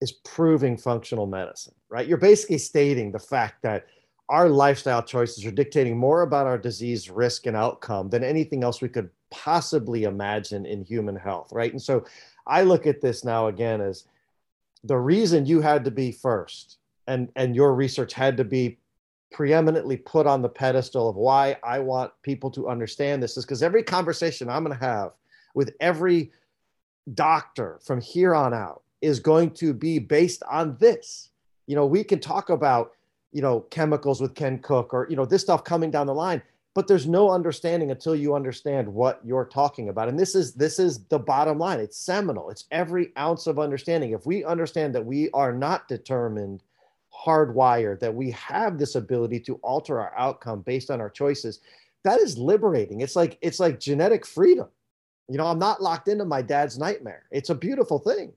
[0.00, 2.06] is proving functional medicine, right?
[2.06, 3.86] You're basically stating the fact that
[4.28, 8.80] our lifestyle choices are dictating more about our disease risk and outcome than anything else
[8.80, 11.72] we could possibly imagine in human health, right?
[11.72, 12.04] And so
[12.46, 14.04] I look at this now again as
[14.84, 18.78] the reason you had to be first and and your research had to be
[19.32, 23.62] preeminently put on the pedestal of why I want people to understand this is because
[23.62, 25.12] every conversation I'm going to have
[25.54, 26.32] with every
[27.14, 31.30] doctor from here on out is going to be based on this.
[31.66, 32.92] You know, we can talk about,
[33.32, 36.42] you know, chemicals with Ken Cook or, you know, this stuff coming down the line
[36.78, 40.08] but there's no understanding until you understand what you're talking about.
[40.08, 41.80] And this is this is the bottom line.
[41.80, 42.50] It's seminal.
[42.50, 44.12] It's every ounce of understanding.
[44.12, 46.62] If we understand that we are not determined
[47.12, 51.58] hardwired that we have this ability to alter our outcome based on our choices
[52.04, 53.00] that is liberating.
[53.00, 54.68] It's like it's like genetic freedom.
[55.28, 57.24] You know i'm not locked into my dad's nightmare.
[57.32, 58.32] It's a beautiful thing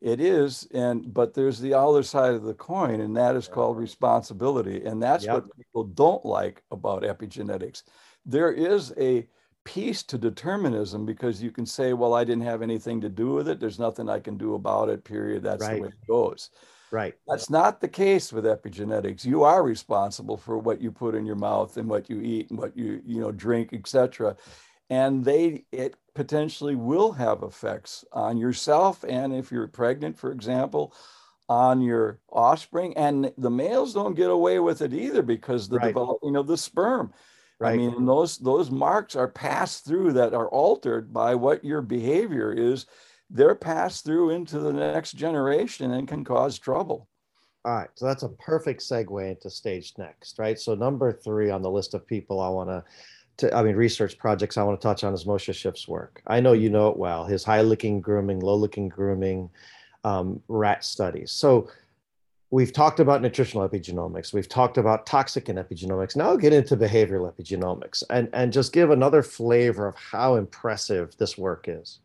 [0.00, 3.76] it is, and but there's the other side of the coin, and that is called
[3.76, 5.34] responsibility, and that's yep.
[5.34, 7.82] what people don't like about epigenetics.
[8.24, 9.26] There is a
[9.64, 13.48] piece to determinism because you can say, "Well, I didn't have anything to do with
[13.48, 13.58] it.
[13.58, 15.42] There's nothing I can do about it." Period.
[15.42, 15.76] That's right.
[15.76, 16.50] the way it goes.
[16.90, 17.14] Right.
[17.26, 19.24] That's not the case with epigenetics.
[19.24, 22.58] You are responsible for what you put in your mouth and what you eat and
[22.58, 24.36] what you you know drink, etc
[24.90, 30.92] and they it potentially will have effects on yourself and if you're pregnant for example
[31.48, 35.88] on your offspring and the males don't get away with it either because the right.
[35.88, 37.12] developing of the sperm
[37.60, 37.74] right.
[37.74, 42.52] i mean those those marks are passed through that are altered by what your behavior
[42.52, 42.86] is
[43.30, 47.08] they're passed through into the next generation and can cause trouble.
[47.64, 50.58] All right, so that's a perfect segue into stage next, right?
[50.58, 52.84] So number three on the list of people I want to,
[53.38, 56.22] to I mean, research projects I want to touch on is Moshe Szyf's work.
[56.26, 57.24] I know you know it well.
[57.24, 59.50] His high licking grooming, low licking grooming,
[60.04, 61.32] um, rat studies.
[61.32, 61.70] So
[62.50, 64.32] we've talked about nutritional epigenomics.
[64.32, 66.16] We've talked about toxic and epigenomics.
[66.16, 71.16] Now I'll get into behavioral epigenomics and and just give another flavor of how impressive
[71.16, 72.00] this work is.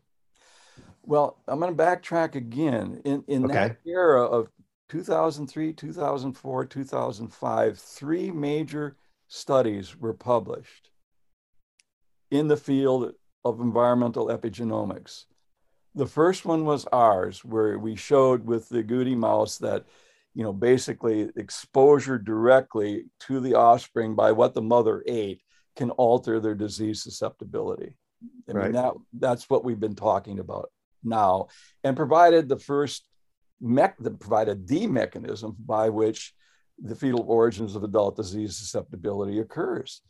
[1.06, 3.02] Well, I'm going to backtrack again.
[3.06, 3.54] In in okay.
[3.54, 4.50] that era of
[4.90, 8.96] 2003, 2004, 2005, three major
[9.28, 10.92] studies were published
[12.34, 13.14] in the field
[13.46, 15.26] of environmental epigenomics.
[15.94, 19.86] The first one was ours, where we showed with the agouti mouse that,
[20.34, 25.44] you know, basically exposure directly to the offspring by what the mother ate
[25.76, 27.96] can alter their disease susceptibility.
[28.50, 28.64] I right.
[28.64, 30.72] mean, that, that's what we've been talking about
[31.04, 31.50] now,
[31.84, 33.06] and provided the first
[33.62, 36.34] mech that provided the mechanism by which
[36.82, 40.02] the fetal origins of adult disease susceptibility occurs.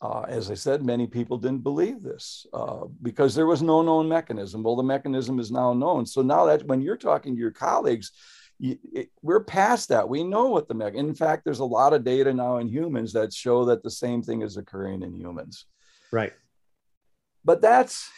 [0.00, 4.08] Uh, as I said, many people didn't believe this uh, because there was no known
[4.08, 4.62] mechanism.
[4.62, 6.06] Well, the mechanism is now known.
[6.06, 8.12] So now that when you're talking to your colleagues,
[8.60, 10.08] you, it, we're past that.
[10.08, 11.08] We know what the mechanism.
[11.08, 14.22] In fact, there's a lot of data now in humans that show that the same
[14.22, 15.66] thing is occurring in humans.
[16.12, 16.32] Right.
[17.44, 18.08] But that's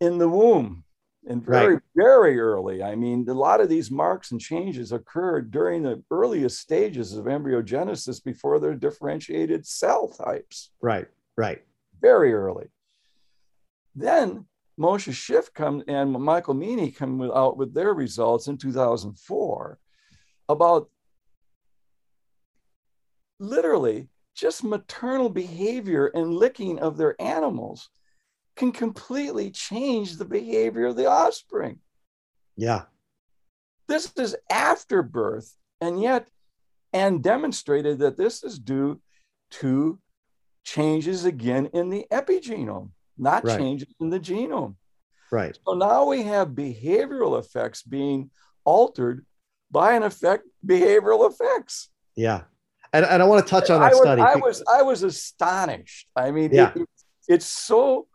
[0.00, 0.84] in the womb
[1.28, 1.82] and very right.
[1.94, 2.82] very early.
[2.82, 7.26] I mean a lot of these marks and changes occurred during the earliest stages of
[7.26, 10.70] embryogenesis before they're differentiated cell types.
[10.82, 11.06] Right
[11.38, 11.62] right.
[12.02, 12.66] Very early.
[13.94, 14.46] Then
[14.78, 19.78] Moshe Szyf come and michael meaney come out with their results in 2004
[20.48, 20.88] about
[23.40, 27.90] literally just maternal behavior and licking of their animals
[28.58, 31.78] can completely change the behavior of the offspring.
[32.56, 32.82] Yeah.
[33.86, 36.28] This is after birth, and yet,
[36.92, 39.00] and demonstrated that this is due
[39.50, 39.98] to
[40.64, 43.58] changes again in the epigenome, not right.
[43.58, 44.74] changes in the genome.
[45.30, 45.56] Right.
[45.66, 48.30] So now we have behavioral effects being
[48.64, 49.24] altered
[49.70, 51.90] by an effect, behavioral effects.
[52.16, 52.42] Yeah.
[52.92, 54.22] And, and I want to touch on that I was, study.
[54.22, 56.10] I was I was astonished.
[56.16, 56.72] I mean, yeah.
[56.74, 56.88] It,
[57.28, 58.07] it's so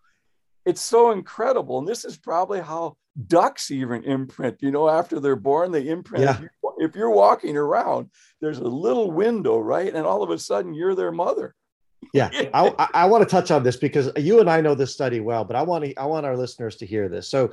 [0.65, 1.79] it's so incredible.
[1.79, 2.97] And this is probably how
[3.27, 4.57] ducks even imprint.
[4.61, 6.23] You know, after they're born, they imprint.
[6.23, 6.35] Yeah.
[6.35, 6.49] If, you,
[6.79, 8.09] if you're walking around,
[8.41, 9.93] there's a little window, right?
[9.93, 11.55] And all of a sudden, you're their mother.
[12.13, 15.19] yeah, I, I want to touch on this because you and I know this study
[15.19, 17.27] well, but I want to I want our listeners to hear this.
[17.27, 17.51] So,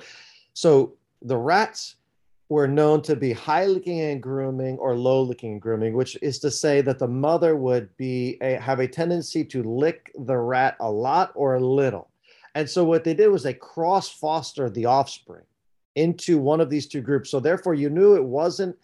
[0.54, 1.96] so the rats
[2.48, 6.40] were known to be high licking and grooming or low licking and grooming, which is
[6.40, 10.76] to say that the mother would be a, have a tendency to lick the rat
[10.80, 12.09] a lot or a little.
[12.54, 15.44] And so what they did was they cross fostered the offspring
[15.94, 17.30] into one of these two groups.
[17.30, 18.76] So therefore, you knew it wasn't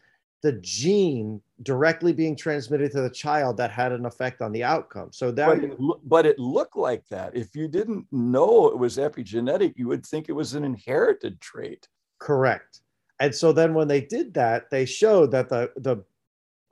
[0.43, 5.09] the gene directly being transmitted to the child that had an effect on the outcome.
[5.12, 7.35] So that, but it, but it looked like that.
[7.35, 11.89] If you didn't know it was epigenetic, you would think it was an inherited trait.
[12.19, 12.81] Correct.
[13.19, 16.05] And so then when they did that, they showed that the the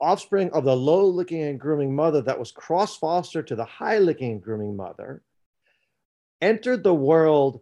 [0.01, 3.97] offspring of the low licking and grooming mother that was cross fostered to the high
[3.97, 5.23] licking and grooming mother
[6.41, 7.61] entered the world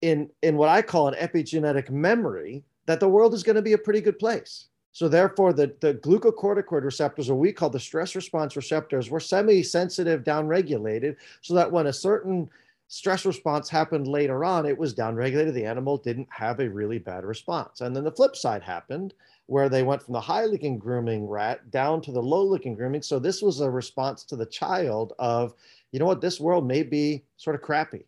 [0.00, 3.74] in in what I call an epigenetic memory that the world is going to be
[3.74, 4.66] a pretty good place.
[4.94, 10.22] So therefore, the, the glucocorticoid receptors, or we call the stress response receptors, were semi-sensitive,
[10.22, 12.50] downregulated, so that when a certain
[12.88, 15.54] stress response happened later on, it was downregulated.
[15.54, 17.80] The animal didn't have a really bad response.
[17.80, 19.14] And then the flip side happened,
[19.46, 23.00] where they went from the high licking grooming rat down to the low-looking grooming.
[23.00, 25.54] So this was a response to the child of
[25.92, 28.06] you know what, this world may be sort of crappy.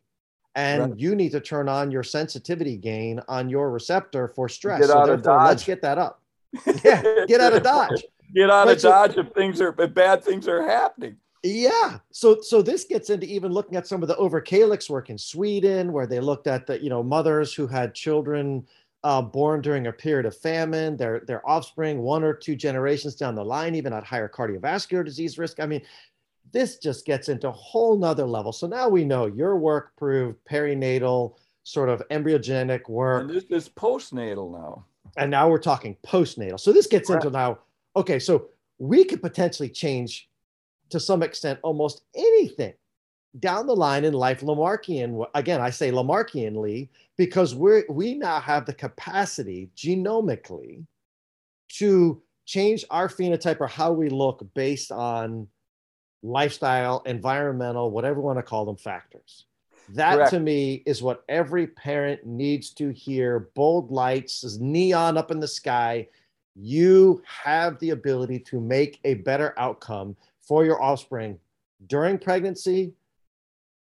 [0.57, 0.99] And right.
[0.99, 4.81] you need to turn on your sensitivity gain on your receptor for stress.
[4.81, 5.49] Get so out of Dodge.
[5.49, 6.21] let's get that up.
[6.85, 8.05] Yeah, get out of Dodge.
[8.35, 11.17] Get out of Dodge if things are if bad things are happening.
[11.43, 11.99] Yeah.
[12.11, 15.93] So so this gets into even looking at some of the Överkalix work in Sweden,
[15.93, 18.65] where they looked at the, you know, mothers who had children
[19.03, 23.35] uh, born during a period of famine, their their offspring, one or two generations down
[23.35, 25.61] the line, even at higher cardiovascular disease risk.
[25.61, 25.83] I mean,
[26.55, 28.53] this just gets into a whole nother level.
[28.53, 31.35] So now we know your work proved perinatal
[31.65, 33.23] sort of embryogenic work.
[33.23, 34.85] And this is postnatal now.
[35.17, 36.61] And now we're talking postnatal.
[36.61, 37.59] So this gets into now,
[37.97, 38.47] okay, so
[38.79, 40.29] we could potentially change
[40.91, 42.75] to some extent almost anything
[43.41, 45.27] down the line in life Lamarckian.
[45.35, 50.85] Again, I say Lamarckianly because we're we now have the capacity genomically
[51.79, 55.49] to change our phenotype or how we look based on
[56.25, 59.45] lifestyle, environmental, whatever you want to call them factors.
[59.91, 60.31] That Correct.
[60.31, 63.51] to me is what every parent needs to hear.
[63.55, 66.09] Bold lights, neon up in the sky.
[66.57, 71.39] You have the ability to make a better outcome for your offspring
[71.87, 72.95] during pregnancy,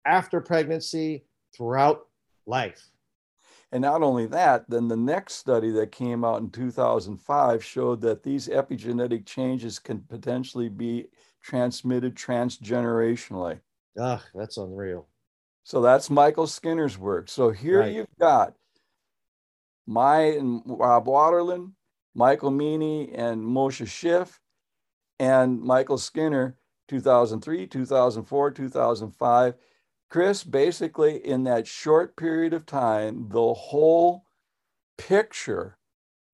[0.05, 1.25] after pregnancy,
[1.57, 2.07] throughout
[2.47, 2.91] life.
[3.73, 8.23] And not only that, then the next study that came out in 2005 showed that
[8.23, 11.09] these epigenetic changes can potentially be
[11.43, 13.61] transmitted transgenerationally.
[13.99, 15.07] Ah, that's unreal.
[15.65, 17.29] So that's Michael Skinner's work.
[17.29, 17.93] So here right.
[17.93, 18.55] you've got
[19.87, 21.73] my and Rob Waterland,
[22.15, 24.39] Michael Meaney and Moshe Szyf,
[25.19, 26.57] and Michael Skinner,
[26.89, 29.55] 2003, 2004, 2005
[30.11, 34.25] Chris, basically, in that short period of time, the whole
[34.97, 35.77] picture,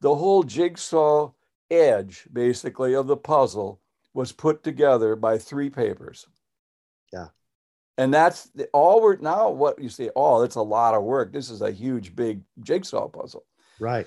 [0.00, 1.32] the whole jigsaw
[1.70, 3.80] edge, basically, of the puzzle
[4.14, 6.26] was put together by three papers.
[7.12, 7.28] Yeah.
[7.98, 11.32] And that's the, all we're now what you say, oh, it's a lot of work.
[11.32, 13.44] This is a huge, big jigsaw puzzle.
[13.78, 14.06] Right.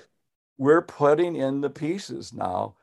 [0.56, 2.74] We're putting in the pieces now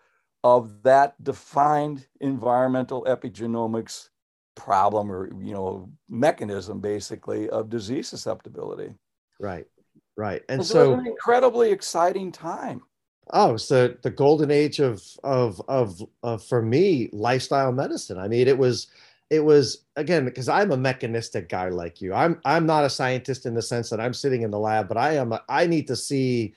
[0.44, 4.10] of that defined environmental epigenomics
[4.56, 8.94] problem or you know mechanism basically of disease susceptibility
[9.40, 9.66] right
[10.16, 12.82] right and so an incredibly exciting time
[13.32, 18.48] oh so the golden age of, of of of for me lifestyle medicine i mean
[18.48, 18.88] it was
[19.30, 23.46] it was again because i'm a mechanistic guy like you i'm i'm not a scientist
[23.46, 25.88] in the sense that i'm sitting in the lab but i am a, i need
[25.88, 26.54] to see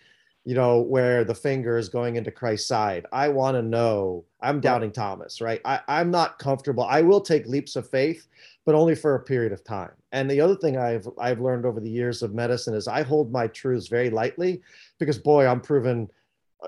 [0.49, 3.05] you know, where the finger is going into Christ's side.
[3.13, 4.25] I want to know.
[4.41, 5.61] I'm doubting Thomas, right?
[5.67, 6.85] I, I'm not comfortable.
[6.85, 8.27] I will take leaps of faith,
[8.65, 9.91] but only for a period of time.
[10.13, 13.31] And the other thing I've I've learned over the years of medicine is I hold
[13.31, 14.63] my truths very lightly
[14.99, 16.09] because boy, I'm proven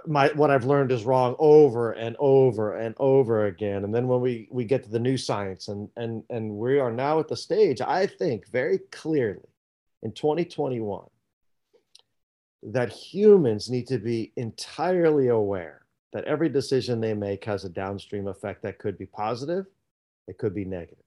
[0.07, 3.85] my what I've learned is wrong over and over and over again.
[3.85, 6.93] And then when we we get to the new science and and and we are
[6.93, 9.49] now at the stage, I think very clearly
[10.03, 11.05] in 2021
[12.63, 15.81] that humans need to be entirely aware
[16.13, 19.67] that every decision they make has a downstream effect that could be positive,
[20.27, 21.05] it could be negative.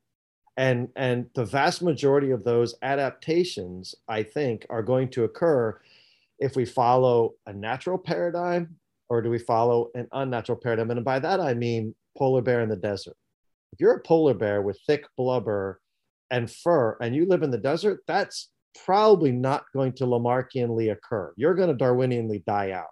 [0.55, 5.79] And, and the vast majority of those adaptations, I think, are going to occur
[6.43, 8.75] if we follow a natural paradigm
[9.07, 10.91] or do we follow an unnatural paradigm?
[10.91, 13.15] And by that, I mean polar bear in the desert.
[13.71, 15.79] If you're a polar bear with thick blubber
[16.29, 18.49] and fur and you live in the desert, that's
[18.83, 21.33] probably not going to Lamarckianly occur.
[21.37, 22.91] You're going to Darwinianly die out.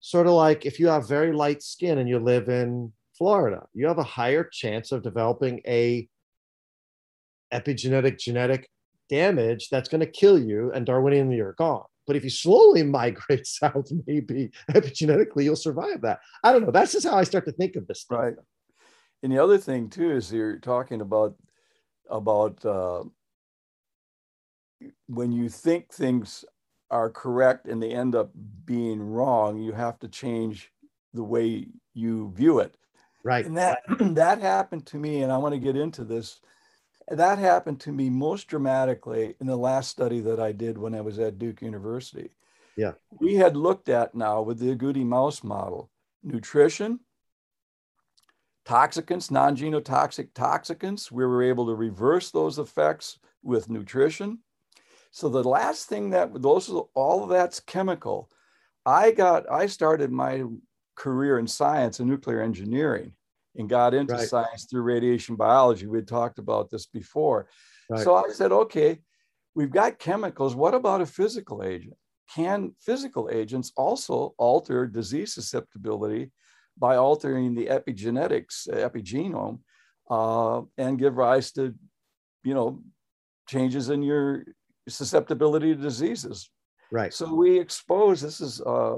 [0.00, 3.86] Sort of like if you have very light skin and you live in Florida, you
[3.86, 6.08] have a higher chance of developing a
[7.54, 8.68] epigenetic genetic
[9.08, 11.84] damage that's going to kill you and Darwinianly you're gone.
[12.06, 16.20] But if you slowly migrate south, maybe epigenetically you'll survive that.
[16.42, 16.70] I don't know.
[16.70, 18.04] That's just how I start to think of this.
[18.04, 18.18] Thing.
[18.18, 18.34] Right.
[19.22, 21.34] And the other thing too is you're talking about
[22.08, 23.02] about uh,
[25.06, 26.44] when you think things
[26.90, 28.30] are correct and they end up
[28.64, 30.70] being wrong, you have to change
[31.14, 32.76] the way you view it.
[33.24, 33.44] Right.
[33.44, 33.80] And that
[34.14, 36.40] that happened to me, and I want to get into this.
[37.08, 41.00] That happened to me most dramatically in the last study that I did when I
[41.00, 42.30] was at Duke University.
[42.76, 42.92] Yeah.
[43.10, 45.90] We had looked at now with the agouti mouse model
[46.22, 47.00] nutrition,
[48.66, 51.10] toxicants, non genotoxic toxicants.
[51.10, 54.40] We were able to reverse those effects with nutrition.
[55.12, 58.30] So the last thing that those all of that's chemical.
[58.84, 60.44] I got I started my
[60.96, 63.12] career in science and nuclear engineering
[63.56, 64.28] and got into right.
[64.28, 65.86] science through radiation biology.
[65.86, 67.48] We had talked about this before.
[67.88, 68.02] Right.
[68.02, 68.98] So I said, okay,
[69.54, 70.54] we've got chemicals.
[70.54, 71.96] What about a physical agent?
[72.34, 76.32] Can physical agents also alter disease susceptibility
[76.78, 79.60] by altering the epigenetics, epigenome,
[80.10, 81.74] uh, and give rise to,
[82.44, 82.82] you know,
[83.48, 84.44] changes in your
[84.88, 86.50] susceptibility to diseases.
[86.92, 87.12] Right.
[87.12, 88.96] So we expose, this is uh,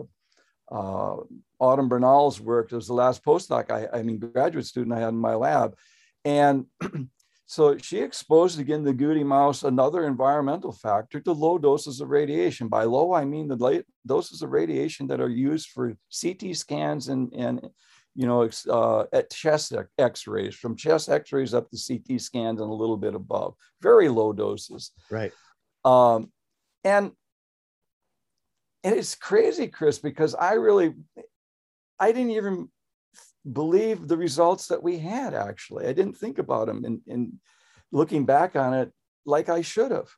[0.71, 1.17] uh,
[1.59, 2.73] Autumn Bernal's work.
[2.73, 5.77] It was the last postdoc, I, I mean, graduate student I had in my lab.
[6.25, 6.67] And
[7.47, 12.69] so she exposed again the agouti mouse, another environmental factor, to low doses of radiation.
[12.69, 17.33] By low, I mean the doses of radiation that are used for CT scans and,
[17.35, 17.69] and
[18.15, 22.75] you know, uh, at chest x-rays, from chest x-rays up to CT scans and a
[22.75, 24.91] little bit above, very low doses.
[25.09, 25.33] Right.
[25.85, 26.33] Um,
[26.83, 27.13] and
[28.85, 30.95] and it's crazy, Chris, because I really,
[31.99, 32.69] I didn't even
[33.51, 35.35] believe the results that we had.
[35.35, 37.41] Actually, I didn't think about them, and in
[37.93, 38.93] looking back on it,
[39.25, 40.09] like I should have.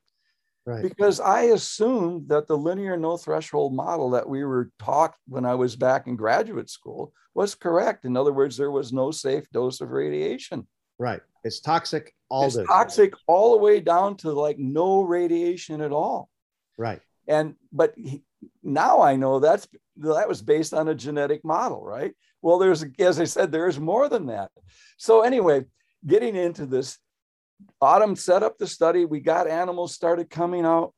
[0.66, 0.82] Right.
[0.82, 5.54] Because I assumed that the linear no threshold model that we were taught when I
[5.54, 8.04] was back in graduate school was correct.
[8.04, 10.66] In other words, there was no safe dose of radiation.
[10.98, 11.22] Right.
[11.44, 12.14] It's toxic.
[12.28, 16.28] All it's toxic all the way down to like no radiation at all.
[16.76, 17.00] Right.
[17.30, 18.24] And but he,
[18.62, 19.68] now I know that's
[19.98, 22.12] that was based on a genetic model, right?
[22.42, 24.50] Well, there's as I said, there is more than that.
[24.98, 25.66] So anyway,
[26.04, 26.98] getting into this,
[27.80, 29.04] Autumn set up the study.
[29.04, 30.92] We got animals started coming out,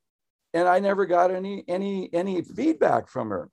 [0.54, 3.50] and I never got any any any feedback from her.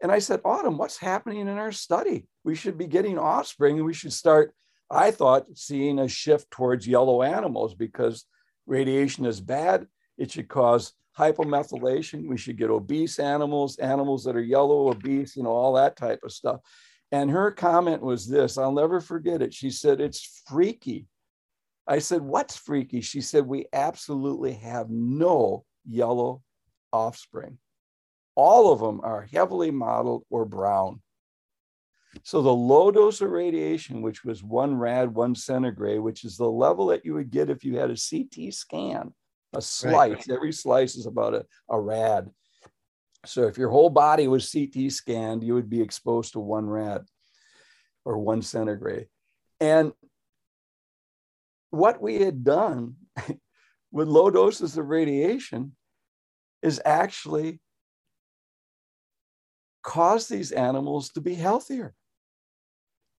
[0.00, 2.26] And I said, Autumn, what's happening in our study?
[2.42, 4.54] We should be getting offspring, and we should start.
[4.90, 8.24] I thought seeing a shift towards yellow animals because
[8.66, 9.88] radiation is bad.
[10.16, 12.28] It should cause hypomethylation.
[12.28, 16.20] We should get obese animals, animals that are yellow, obese, you know, all that type
[16.24, 16.60] of stuff.
[17.12, 19.54] And her comment was this I'll never forget it.
[19.54, 21.06] She said, It's freaky.
[21.86, 23.00] I said, What's freaky?
[23.00, 26.42] She said, We absolutely have no yellow
[26.92, 27.58] offspring.
[28.34, 31.00] All of them are heavily mottled or brown.
[32.22, 36.50] So the low dose of radiation, which was one rad, one centigray, which is the
[36.50, 39.12] level that you would get if you had a CT scan,
[39.54, 40.12] a slice.
[40.12, 40.30] Right.
[40.30, 42.30] Every slice is about a, a rad.
[43.26, 47.04] So if your whole body was CT scanned, you would be exposed to one rad
[48.04, 49.06] or one centigray.
[49.60, 49.92] And
[51.70, 52.96] what we had done
[53.90, 55.74] with low doses of radiation
[56.62, 57.60] is actually
[59.82, 61.94] cause these animals to be healthier.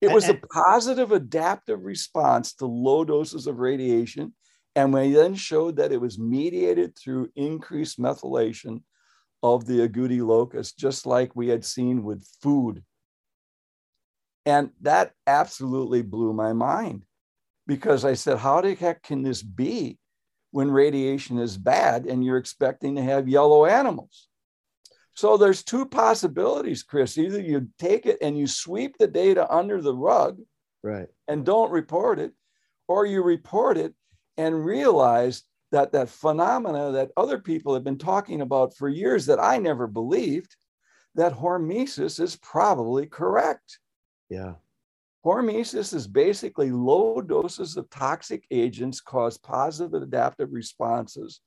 [0.02, 4.34] It was a positive adaptive response to low doses of radiation
[4.76, 8.82] and we then showed that it was mediated through increased methylation
[9.42, 12.84] of the agouti locus, just like we had seen with food.
[14.46, 17.06] And that absolutely blew my mind
[17.68, 19.98] because I said, how the heck can this be
[20.52, 24.28] when radiation is bad and you're expecting to have yellow animals?
[25.14, 27.18] So there's two possibilities, Chris.
[27.18, 30.40] Either you take it and you sweep the data under the rug
[30.84, 31.08] right.
[31.28, 32.34] and don't report it,
[32.88, 33.94] or you report it
[34.38, 39.40] and realize that that phenomena that other people have been talking about for years that
[39.40, 40.56] I never believed,
[41.16, 43.80] that hormesis is probably correct.
[44.30, 44.54] Yeah.
[45.26, 51.42] Hormesis is basically low doses of toxic agents cause positive adaptive responses.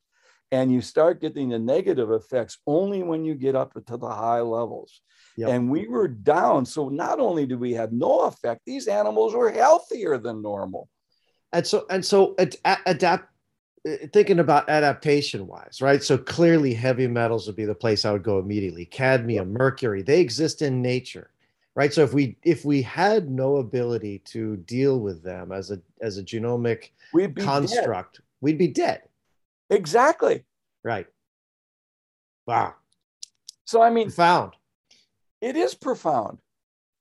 [0.51, 4.41] And you start getting the negative effects only when you get up to the high
[4.41, 5.03] levels.
[5.37, 5.51] Yep.
[5.51, 6.65] And we were down.
[6.65, 10.89] So not only do we have no effect, these animals were healthier than normal
[11.53, 13.29] and so and so ad- adapt
[13.89, 16.03] uh, thinking about adaptation wise right?
[16.03, 18.85] So clearly heavy metals would be the place i would go immediately.
[18.85, 21.31] Cadmium mercury they exist in nature
[21.79, 21.95] right?
[21.95, 26.19] So if we if we had no ability to deal with them as a as
[26.19, 28.25] a genomic we'd construct dead.
[28.41, 29.03] we'd be dead.
[29.71, 30.45] Exactly.
[30.83, 31.07] Right.
[32.47, 32.75] Wow.
[33.65, 34.55] So i mean profound.
[35.41, 36.39] it is profound.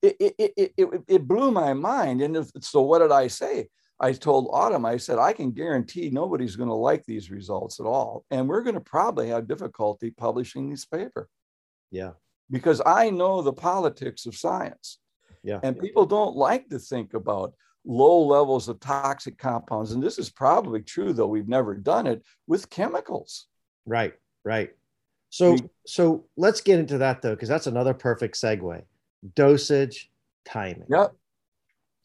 [0.03, 2.21] It it, it, it, it blew my mind.
[2.21, 3.69] And if, so what did i say
[3.99, 7.85] I told Autumn, I said, I can guarantee nobody's going to like these results at
[7.85, 8.25] all.
[8.29, 11.27] And we're going to probably have difficulty publishing this paper.
[11.89, 12.11] Yeah.
[12.51, 14.99] Because I know the politics of science.
[15.43, 15.59] Yeah.
[15.63, 17.53] And people don't like to think about
[17.85, 19.93] low levels of toxic compounds.
[19.93, 23.47] And this is probably true, though we've never done it with chemicals.
[23.85, 24.71] Right, right.
[25.29, 28.83] So we, so let's get into that though, because that's another perfect segue.
[29.35, 30.11] Dosage,
[30.45, 30.85] timing.
[30.89, 31.15] Yep.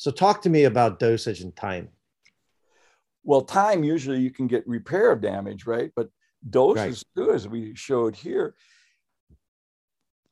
[0.02, 1.88] So talk to me about dosage and time.
[3.22, 5.92] Well, time usually you can get repair of damage, right?
[5.94, 6.08] But
[6.50, 7.24] doses right.
[7.24, 8.56] too, as we showed here.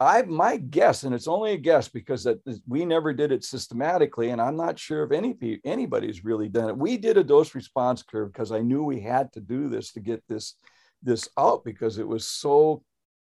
[0.00, 4.30] I my guess, and it's only a guess because that we never did it systematically,
[4.30, 6.76] and I'm not sure if any anybody's really done it.
[6.76, 10.00] We did a dose response curve because I knew we had to do this to
[10.00, 10.56] get this
[11.00, 12.82] this out because it was so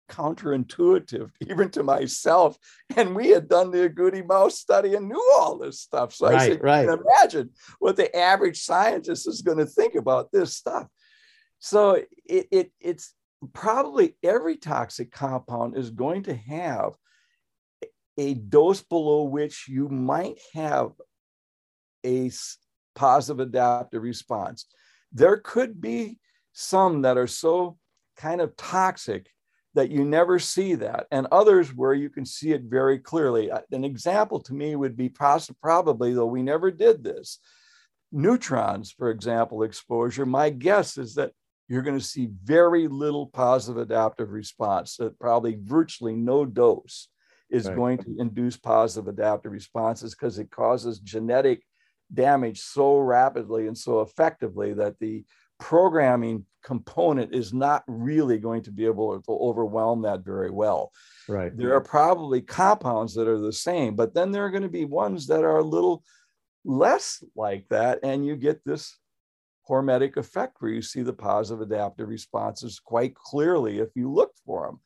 [0.08, 2.56] counterintuitive even to myself.
[2.96, 6.14] And we had done the agouti mouse study and knew all this stuff.
[6.14, 6.86] So right, I said, right.
[6.86, 10.86] can imagine what the average scientist is going to think about this stuff.
[11.58, 13.14] So it, it it's
[13.52, 16.92] probably every toxic compound is going to have
[18.16, 20.92] a dose below which you might have
[22.06, 22.30] a
[22.94, 24.66] positive adaptive response.
[25.12, 26.18] There could be
[26.52, 27.78] some that are so
[28.16, 29.28] kind of toxic
[29.74, 33.50] that you never see that, and others where you can see it very clearly.
[33.50, 37.40] Uh, an example to me would be possibly, probably, though we never did this,
[38.12, 40.24] neutrons, for example, exposure.
[40.24, 41.32] My guess is that
[41.68, 47.08] you're going to see very little positive adaptive response, that probably virtually no dose
[47.50, 47.76] is right.
[47.76, 51.62] going to induce positive adaptive responses because it causes genetic
[52.12, 55.24] damage so rapidly and so effectively that the
[55.58, 60.90] programming component is not really going to be able to overwhelm that very well.
[61.28, 61.56] Right.
[61.56, 64.84] There are probably compounds that are the same, but then there are going to be
[64.84, 66.02] ones that are a little
[66.64, 68.96] less like that, and you get this
[69.68, 74.66] hormetic effect where you see the positive adaptive responses quite clearly if you look for
[74.66, 74.80] them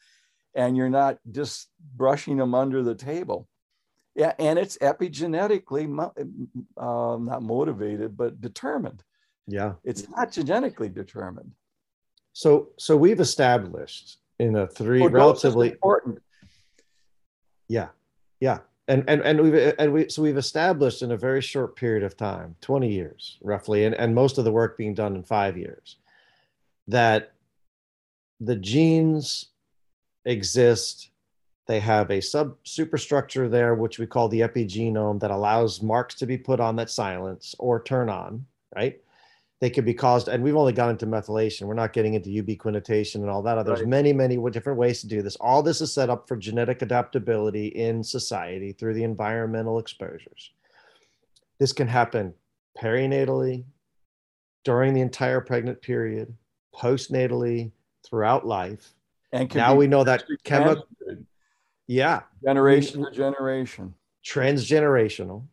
[0.55, 3.49] and you're not just brushing them under the table.
[4.15, 5.87] Yeah, and it's epigenetically
[6.77, 9.03] uh, not motivated, but determined.
[9.49, 11.51] Yeah, it's not genetically determined.
[12.35, 16.23] So, so we've established in a three relatively important.
[17.67, 17.89] Yeah,
[18.41, 22.05] yeah, and and and we've and we so we've established in a very short period
[22.05, 25.57] of time, twenty years roughly, and and most of the work being done in five
[25.57, 25.97] years,
[26.87, 27.33] that
[28.41, 29.47] the genes
[30.27, 31.11] exist
[31.69, 36.27] they have a sub superstructure there, which we call the epigenome, that allows marks to
[36.27, 39.01] be put on that silence or turn on, right?
[39.61, 41.63] They could be caused, and we've only gone into methylation.
[41.63, 43.67] We're not getting into ubiquitination and all that.
[43.67, 43.89] There's right.
[43.89, 45.35] many, many different ways to do this.
[45.37, 50.53] All this is set up for genetic adaptability in society through the environmental exposures.
[51.59, 52.35] This can happen
[52.81, 53.65] perinatally,
[54.65, 56.33] during the entire pregnant period,
[56.75, 57.73] postnatally,
[58.07, 58.93] throughout life.
[59.33, 60.85] And now we know that chemical
[61.87, 62.23] yeah.
[62.45, 63.95] Generation to generation.
[64.25, 65.47] Transgenerational.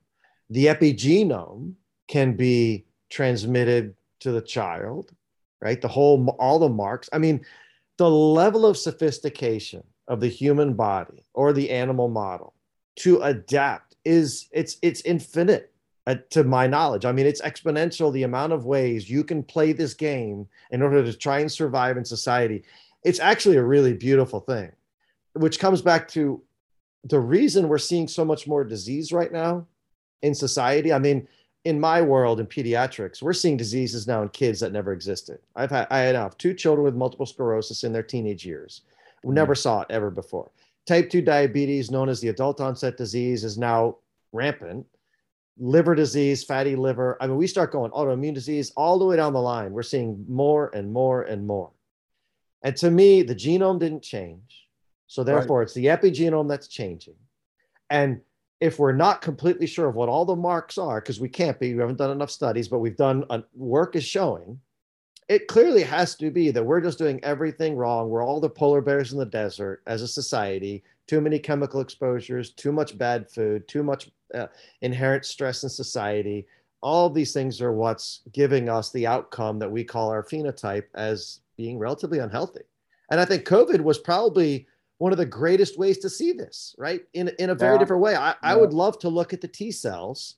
[0.49, 1.73] The epigenome
[2.07, 5.11] can be transmitted to the child,
[5.61, 5.81] right?
[5.81, 7.09] The whole, all the marks.
[7.13, 7.45] I mean,
[7.97, 12.53] the level of sophistication of the human body or the animal model
[12.97, 15.73] to adapt is it's it's infinite
[16.07, 17.05] uh, to my knowledge.
[17.05, 21.03] I mean, it's exponential the amount of ways you can play this game in order
[21.03, 22.63] to try and survive in society.
[23.03, 24.71] It's actually a really beautiful thing
[25.35, 26.41] which comes back to
[27.03, 29.67] the reason we're seeing so much more disease right now
[30.21, 30.91] in society.
[30.91, 31.27] I mean,
[31.65, 35.39] in my world in pediatrics, we're seeing diseases now in kids that never existed.
[35.55, 38.81] I've had I have two children with multiple sclerosis in their teenage years.
[39.23, 39.35] We mm-hmm.
[39.35, 40.51] never saw it ever before.
[40.85, 43.97] Type 2 diabetes, known as the adult onset disease, is now
[44.31, 44.85] rampant.
[45.57, 47.17] Liver disease, fatty liver.
[47.19, 49.71] I mean, we start going autoimmune disease all the way down the line.
[49.71, 51.71] We're seeing more and more and more.
[52.61, 54.65] And to me, the genome didn't change
[55.07, 55.63] so therefore, right.
[55.63, 57.15] it's the epigenome that's changing.
[57.89, 58.21] And
[58.59, 61.73] if we're not completely sure of what all the marks are, because we can't be,
[61.73, 64.59] we haven't done enough studies, but we've done a, work is showing,
[65.27, 68.09] it clearly has to be that we're just doing everything wrong.
[68.09, 70.83] We're all the polar bears in the desert as a society.
[71.07, 74.47] Too many chemical exposures, too much bad food, too much uh,
[74.81, 76.45] inherent stress in society.
[76.81, 81.41] All these things are what's giving us the outcome that we call our phenotype as
[81.57, 82.61] being relatively unhealthy.
[83.09, 84.67] And I think COVID was probably
[84.97, 87.01] one of the greatest ways to see this, right?
[87.13, 87.79] In, in a very yeah.
[87.79, 88.15] different way.
[88.15, 88.35] I, yeah.
[88.43, 90.35] I would love to look at the T cells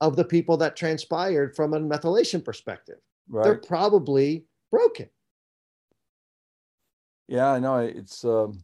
[0.00, 2.98] of the people that transpired from a methylation perspective.
[3.28, 3.44] Right.
[3.44, 5.08] They're probably broken.
[7.26, 7.78] Yeah, I know.
[7.78, 8.62] It's um,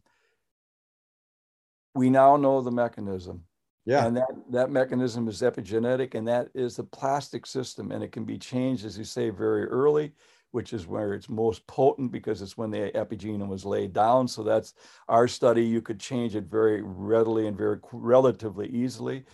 [1.93, 3.43] we now know the mechanism.
[3.85, 4.07] Yeah.
[4.07, 8.25] And that, that mechanism is epigenetic, and that is the plastic system, and it can
[8.25, 10.13] be changed, as you say, very early
[10.55, 14.25] which is where it's most potent because it's when the epigenome was laid down.
[14.25, 14.73] So that's
[15.09, 15.65] our study.
[15.65, 19.25] You could change it very readily and very relatively easily,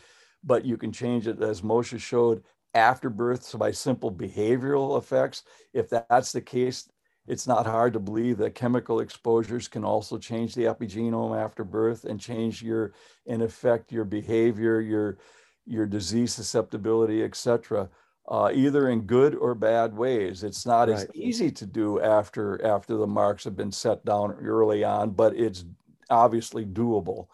[0.43, 2.41] but you can change it, as Moshe showed,
[2.74, 5.43] after birth so by simple behavioral effects.
[5.74, 6.89] If that's the case,
[7.28, 12.03] it's not hard to believe that chemical exposures can also change the epigenome after birth
[12.03, 12.93] and change your,
[13.28, 15.19] in effect, your behavior, your
[15.67, 17.88] your disease susceptibility, etc
[18.28, 20.43] uh, either in good or bad ways.
[20.43, 20.97] It's not right.
[20.97, 25.36] as easy to do after after the marks have been set down early on, but
[25.36, 25.65] it's
[26.09, 27.28] obviously doable.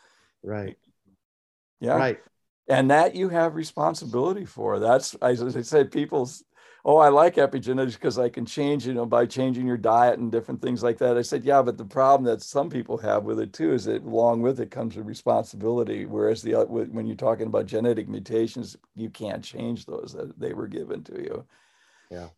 [0.43, 0.77] Right.
[1.79, 1.97] Yeah.
[1.97, 2.19] Right.
[2.69, 4.79] And that you have responsibility for.
[4.79, 6.43] That's as I said, people's
[6.87, 10.31] oh, I like epigenetics because I can change, you know, by changing your diet and
[10.31, 11.17] different things like that.
[11.17, 14.03] I said, yeah, but the problem that some people have with it too is that
[14.03, 16.05] along with it comes a responsibility.
[16.05, 20.67] Whereas the when you're talking about genetic mutations, you can't change those that they were
[20.67, 21.45] given to you.
[22.09, 22.29] Yeah,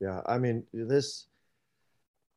[0.00, 0.20] yeah.
[0.26, 1.26] I mean, this,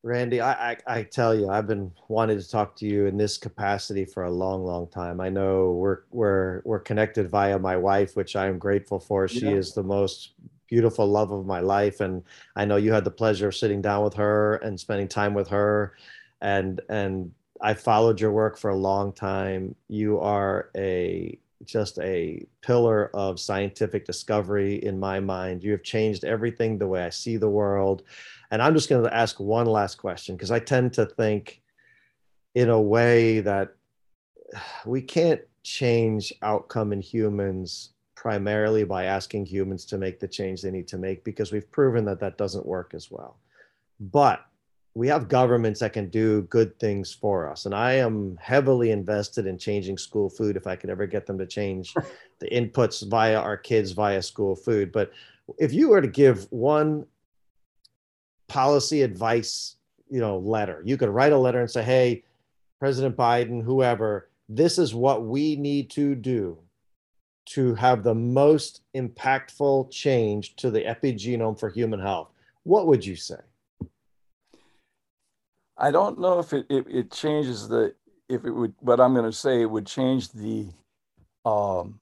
[0.04, 3.40] Randy, I, I, I tell you, I've been wanting to talk to you in this
[3.40, 5.20] capacity for a long, long time.
[5.20, 9.28] I know we're we're we're connected via my wife, which I am grateful for.
[9.28, 9.56] She yeah.
[9.56, 10.36] is the most
[10.68, 12.24] beautiful love of my life and
[12.56, 15.48] i know you had the pleasure of sitting down with her and spending time with
[15.48, 15.96] her
[16.42, 19.76] and and i followed your work for a long time.
[19.88, 25.64] You are a just a pillar of scientific discovery in my mind.
[25.64, 28.04] You have changed everything the way i see the world.
[28.52, 31.62] And i'm just going to ask one last question because i tend to think
[32.54, 33.76] in a way that
[34.86, 37.95] we can't change outcome in humans
[38.26, 42.04] primarily by asking humans to make the change they need to make because we've proven
[42.04, 43.38] that that doesn't work as well.
[44.00, 44.44] But
[44.96, 47.68] we have governments that can do good things for us.
[47.68, 51.38] And I am heavily invested in changing school food if I could ever get them
[51.38, 51.94] to change
[52.40, 54.92] the inputs via our kids via school food.
[54.92, 55.12] But
[55.60, 57.06] if you were to give one
[58.48, 59.76] policy advice,
[60.10, 62.24] you know, letter, you could write a letter and say, "Hey,
[62.80, 66.58] President Biden, whoever, this is what we need to do
[67.46, 72.30] to have the most impactful change to the epigenome for human health."
[72.64, 73.40] What would you say?
[75.78, 77.94] I don't know if it, it, it changes the
[78.30, 80.68] if it would what I'm going to say it would change the
[81.46, 82.00] um,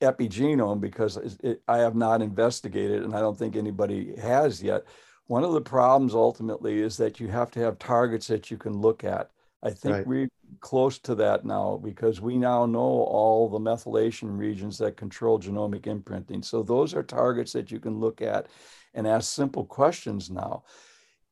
[0.00, 4.84] epigenome because it, I have not investigated and I don't think anybody has yet.
[5.26, 8.80] One of the problems ultimately is that you have to have targets that you can
[8.80, 9.30] look at.
[9.64, 10.06] I think right.
[10.06, 10.28] we're
[10.60, 15.86] close to that now because we now know all the methylation regions that control genomic
[15.86, 16.42] imprinting.
[16.42, 18.46] So those are targets that you can look at
[18.92, 20.62] and ask simple questions now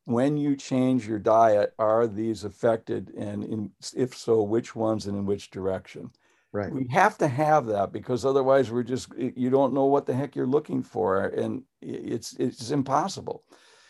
[0.05, 3.13] when you change your diet, are these affected?
[3.15, 6.11] And in, if so, which ones and in which direction?
[6.51, 6.71] Right.
[6.71, 10.35] We have to have that because otherwise we're just you don't know what the heck
[10.35, 13.43] you're looking for, and it's it's impossible.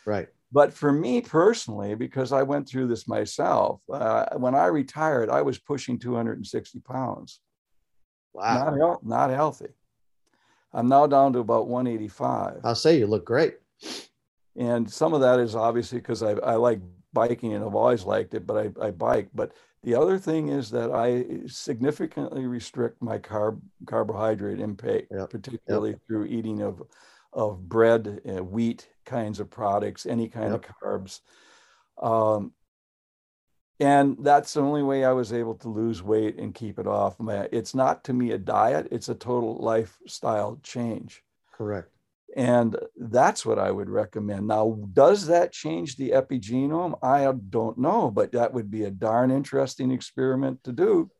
[0.05, 0.29] Right.
[0.53, 5.41] But for me personally, because I went through this myself, uh, when I retired, I
[5.41, 7.41] was pushing 260 pounds.
[8.33, 8.75] Wow.
[8.75, 9.69] Not, not healthy.
[10.71, 12.61] I'm now down to about 185.
[12.63, 13.55] I'll say you look great.
[14.55, 16.79] And some of that is obviously because I, I like
[17.13, 19.29] biking and I've always liked it, but I, I bike.
[19.33, 25.31] But the other thing is that I significantly restrict my carb carbohydrate intake, yep.
[25.31, 25.99] particularly yep.
[26.07, 26.83] through eating of
[27.33, 30.65] of bread, uh, wheat kinds of products, any kind yep.
[30.65, 31.19] of carbs.
[32.01, 32.53] Um,
[33.79, 37.19] and that's the only way I was able to lose weight and keep it off.
[37.19, 41.23] My, It's not to me a diet; it's a total lifestyle change.
[41.53, 41.89] Correct.
[42.35, 44.47] And that's what I would recommend.
[44.47, 46.97] Now, does that change the epigenome?
[47.03, 51.11] I don't know, but that would be a darn interesting experiment to do.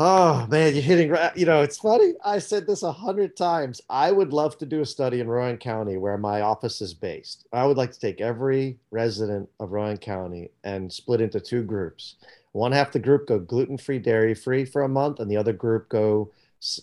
[0.00, 1.36] Oh man, you're hitting right.
[1.36, 2.14] You know, it's funny.
[2.24, 3.80] I said this a hundred times.
[3.90, 7.48] I would love to do a study in Rowan County where my office is based.
[7.52, 12.14] I would like to take every resident of Rowan County and split into two groups.
[12.52, 15.52] One half the group go gluten free, dairy free for a month, and the other
[15.52, 16.30] group go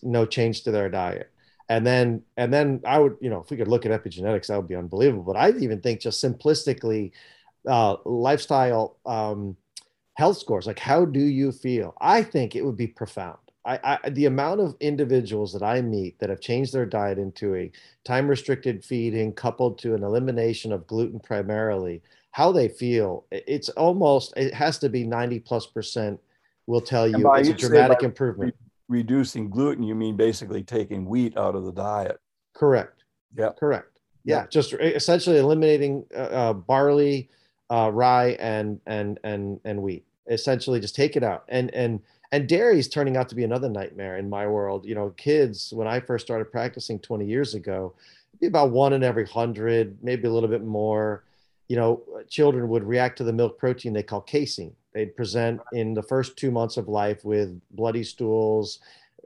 [0.04, 1.30] no change to their diet
[1.68, 4.58] and then and then I would you know if we could look at epigenetics that
[4.58, 5.24] would be unbelievable.
[5.24, 7.12] But I even think just simplistically,
[7.68, 9.58] uh, lifestyle um,
[10.16, 11.96] health scores like how do you feel?
[12.02, 13.38] I think it would be profound.
[13.68, 17.56] I, I, the amount of individuals that I meet that have changed their diet into
[17.56, 17.72] a
[18.04, 24.34] time restricted feeding coupled to an elimination of gluten primarily, how they feel, it's almost
[24.38, 26.20] it has to be 90 plus percent
[26.68, 28.54] will tell you it's a dramatic improvement
[28.88, 32.20] reducing gluten, you mean basically taking wheat out of the diet.
[32.54, 33.04] Correct.
[33.36, 33.52] Yeah.
[33.60, 34.00] Correct.
[34.24, 34.42] Yeah.
[34.42, 34.52] Yep.
[34.52, 37.30] Just essentially eliminating uh, uh, barley,
[37.70, 40.06] uh, rye, and and and and wheat.
[40.30, 41.46] Essentially, just take it out.
[41.48, 42.02] And and
[42.32, 44.86] and dairy is turning out to be another nightmare in my world.
[44.86, 47.94] You know, kids when I first started practicing 20 years ago,
[48.40, 51.24] be about one in every hundred, maybe a little bit more.
[51.68, 55.94] You know, children would react to the milk protein they call casein They'd present in
[55.94, 58.80] the first two months of life with bloody stools,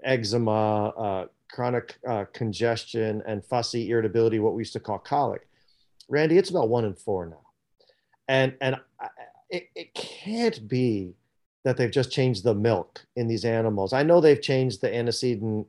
[0.04, 5.48] eczema, uh, chronic uh, congestion, and fussy irritability, what we used to call colic.
[6.08, 7.49] Randy, it's about one in four now.
[8.30, 8.78] And, and
[9.50, 11.16] it, it can't be
[11.64, 13.92] that they've just changed the milk in these animals.
[13.92, 15.68] I know they've changed the antecedent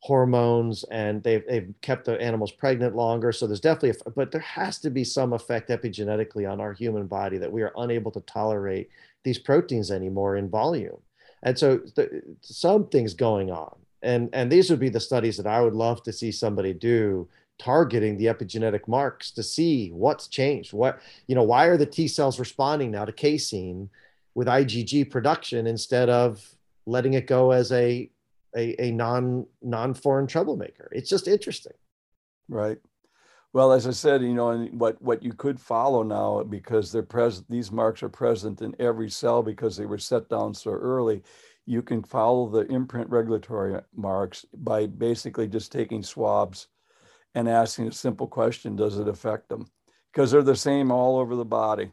[0.00, 3.30] hormones and they've, they've kept the animals pregnant longer.
[3.30, 7.06] So there's definitely, a, but there has to be some effect epigenetically on our human
[7.06, 8.88] body that we are unable to tolerate
[9.22, 10.98] these proteins anymore in volume.
[11.42, 13.76] And so the, something's going on.
[14.02, 17.28] And, and these would be the studies that I would love to see somebody do
[17.58, 20.72] targeting the epigenetic marks to see what's changed.
[20.72, 23.90] What, you know, why are the T cells responding now to casein
[24.34, 26.44] with IgG production instead of
[26.86, 28.10] letting it go as a,
[28.56, 30.88] a, a non non foreign troublemaker?
[30.92, 31.74] It's just interesting.
[32.48, 32.78] Right.
[33.52, 37.02] Well, as I said, you know, and what what you could follow now because they're
[37.02, 41.22] present, these marks are present in every cell because they were set down so early.
[41.66, 46.68] You can follow the imprint regulatory marks by basically just taking swabs
[47.38, 49.66] and asking a simple question: Does it affect them?
[50.12, 51.92] Because they're the same all over the body.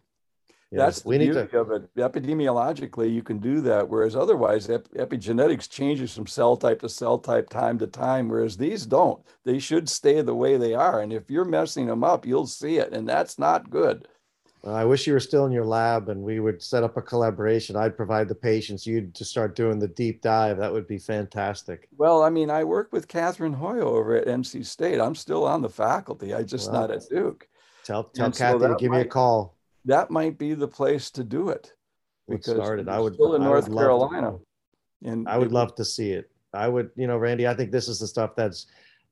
[0.72, 1.60] That's the we beauty need to...
[1.60, 1.96] of it.
[1.96, 7.18] Epidemiologically, you can do that, whereas otherwise, ep- epigenetics changes from cell type to cell
[7.18, 9.24] type, time to time, whereas these don't.
[9.44, 11.02] They should stay the way they are.
[11.02, 14.08] And if you're messing them up, you'll see it, and that's not good.
[14.66, 17.76] I wish you were still in your lab and we would set up a collaboration.
[17.76, 20.58] I'd provide the patients, you'd to start doing the deep dive.
[20.58, 21.88] That would be fantastic.
[21.98, 25.00] Well, I mean, I work with Cathrine Hoyo over at NC State.
[25.00, 26.34] I'm still on the faculty.
[26.34, 27.48] I just well, not at Duke.
[27.84, 29.56] Tell tell and Kathy so to give might, me a call
[29.86, 31.74] that might be the place to do it.
[32.28, 32.90] Because started.
[32.90, 34.40] I would still in North Carolina.
[35.04, 36.32] and I would love to see it.
[36.54, 38.66] I would, you know, Randy, I think this is the stuff that's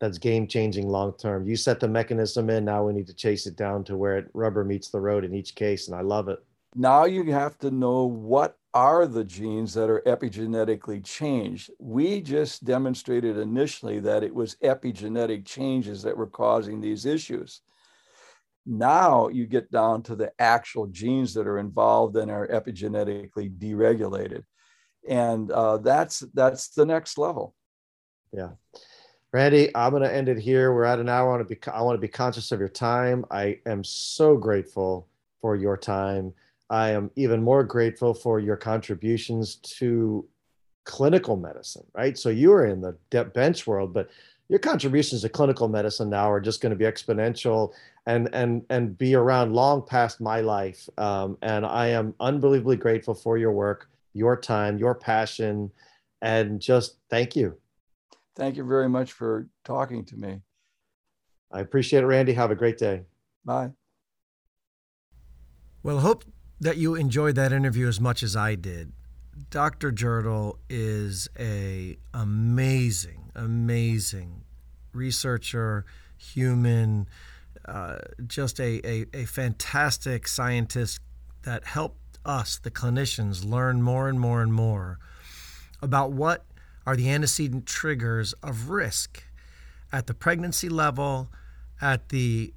[0.04, 1.47] that's game changing long term.
[1.47, 4.30] You set the mechanism in, now we need to chase it down to where it
[4.34, 6.39] rubber meets the road in each case, and I love it.
[6.76, 11.72] Now you have to know what are the genes that are epigenetically changed.
[11.80, 17.62] We just demonstrated initially that it was epigenetic changes that were causing these issues.
[18.66, 24.43] Now you get down to the actual genes that are involved and are epigenetically deregulated,
[25.08, 27.56] and uh, that's that's the next level.
[28.34, 28.49] Yeah,
[29.34, 30.73] Randy, I'm going to end it here.
[30.73, 31.27] We're at an hour.
[31.27, 33.25] I want to be I want to be conscious of your time.
[33.31, 35.07] I am so grateful
[35.41, 36.34] for your time
[36.73, 40.27] I am even more grateful for your contributions to
[40.86, 42.17] clinical medicine, right?
[42.17, 44.09] So you are in the bench world, but
[44.49, 47.73] your contributions to clinical medicine now are just going to be exponential
[48.07, 50.89] and and and be around long past my life.
[50.97, 55.71] Um, and I am unbelievably grateful for your work, your time, your passion,
[56.23, 57.55] and just thank you.
[58.36, 60.41] Thank you very much for talking to me.
[61.51, 62.34] I appreciate it, Randy.
[62.34, 63.03] Have a great day.
[63.45, 63.71] Bye.
[65.84, 66.25] Well, I hope
[66.59, 68.93] that you enjoyed that interview as much as I did.
[69.49, 69.91] Dr.
[69.91, 74.43] Jirtle is a amazing, amazing
[74.93, 75.86] researcher,
[76.17, 77.07] human,
[77.65, 80.99] uh, just a, a, a fantastic scientist
[81.43, 84.99] that helped us, the clinicians, learn more and more and more
[85.81, 86.45] about what
[86.86, 89.23] are the antecedent triggers of risk
[89.91, 91.29] at the pregnancy level,
[91.81, 92.53] at the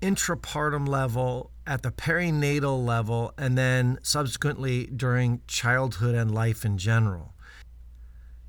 [0.00, 7.34] intrapartum level, at the perinatal level, and then subsequently during childhood and life in general.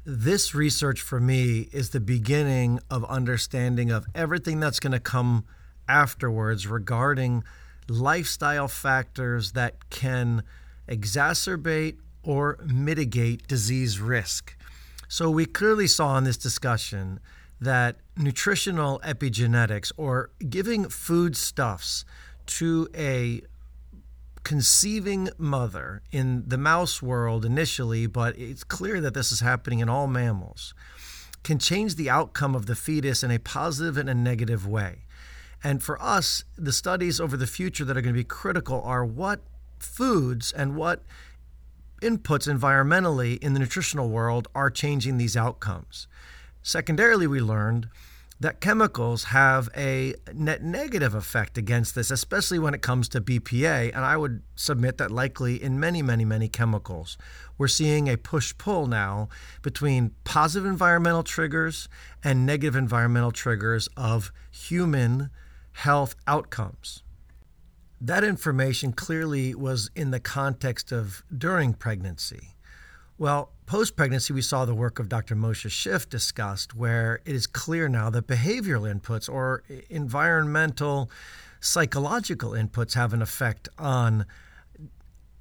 [0.05, 5.45] This research for me is the beginning of understanding of everything that's going to come
[5.87, 7.43] afterwards regarding
[7.87, 10.43] lifestyle factors that can
[10.87, 14.55] exacerbate or mitigate disease risk.
[15.11, 17.19] So, we clearly saw in this discussion
[17.59, 22.05] that nutritional epigenetics or giving foodstuffs
[22.45, 23.41] to a
[24.43, 29.89] conceiving mother in the mouse world initially, but it's clear that this is happening in
[29.89, 30.75] all mammals,
[31.41, 35.05] can change the outcome of the fetus in a positive and a negative way.
[35.63, 39.03] And for us, the studies over the future that are going to be critical are
[39.03, 39.41] what
[39.79, 41.03] foods and what
[42.01, 46.07] inputs environmentally in the nutritional world are changing these outcomes.
[46.61, 47.89] Secondarily, we learned
[48.39, 53.91] that chemicals have a net negative effect against this, especially when it comes to BPA.
[53.93, 57.17] And I would submit that likely in many, many, many chemicals.
[57.57, 59.27] We're seeing a push pull now
[59.61, 61.89] between positive environmental triggers
[62.23, 65.29] and negative environmental triggers of human
[65.73, 67.03] health outcomes.
[68.01, 72.55] That information clearly was in the context of during pregnancy.
[73.17, 75.35] Well, post pregnancy, we saw the work of Dr.
[75.35, 81.11] Moshe Szyf discussed, where it is clear now that behavioral inputs or environmental,
[81.59, 84.25] psychological inputs have an effect on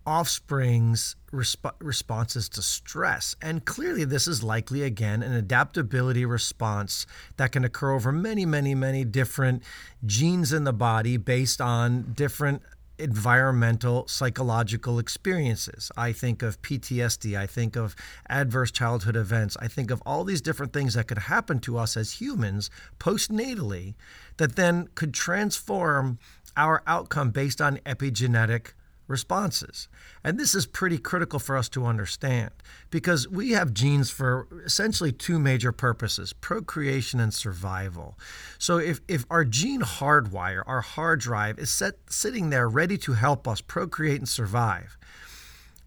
[0.05, 3.37] offspring's resp- responses to stress.
[3.41, 7.07] And clearly, this is likely, again, an adaptability response
[7.37, 9.63] that can occur over many, many, many different
[10.05, 12.63] genes in the body based on different
[12.99, 15.91] environmental psychological experiences.
[15.97, 17.95] I think of PTSD, I think of
[18.29, 21.97] adverse childhood events, I think of all these different things that could happen to us
[21.97, 23.95] as humans postnatally
[24.39, 26.19] that then could transform
[26.57, 28.73] our outcome based on epigenetic
[29.09, 29.89] responses.
[30.23, 32.51] And this is pretty critical for us to understand
[32.91, 38.17] because we have genes for essentially two major purposes procreation and survival.
[38.59, 43.15] So, if, if our gene hardwire, our hard drive, is set, sitting there ready to
[43.15, 44.97] help us procreate and survive,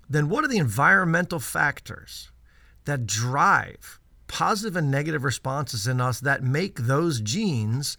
[0.09, 2.31] then what are the environmental factors
[2.85, 7.97] that drive positive and negative responses in us that make those genes?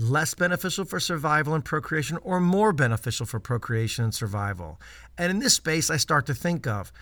[0.00, 4.80] Less beneficial for survival and procreation or more beneficial for procreation and survival.
[5.18, 6.92] And in this space, I start to think of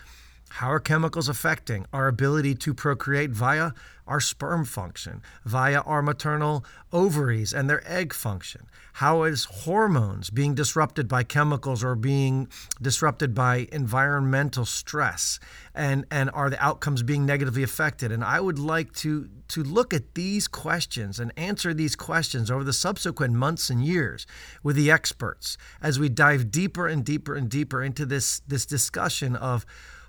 [0.50, 3.72] how are chemicals affecting our ability to procreate via
[4.06, 8.66] our sperm function, via our maternal ovaries and their egg function?
[8.94, 12.48] How is hormones being disrupted by chemicals or being
[12.80, 15.38] disrupted by environmental stress?
[15.74, 18.10] And, and are the outcomes being negatively affected?
[18.10, 22.64] And I would like to, to look at these questions and answer these questions over
[22.64, 24.26] the subsequent months and years
[24.62, 29.36] with the experts as we dive deeper and deeper and deeper into this, this discussion
[29.36, 29.64] of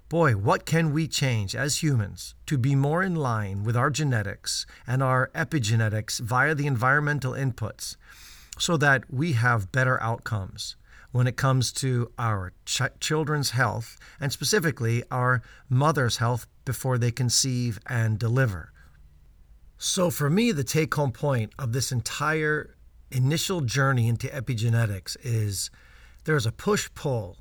[0.09, 4.65] boy, what can we change as humans to be more in line with our genetics
[4.85, 7.95] and our epigenetics via the environmental inputs
[8.57, 10.75] so that we have better outcomes?
[11.11, 17.11] when it comes to our ch- children's health and specifically our mother's health before they
[17.11, 18.71] conceive and deliver.
[19.77, 22.75] So, for me, the take home point of this entire
[23.11, 25.71] initial journey into epigenetics is
[26.25, 27.37] there's a push pull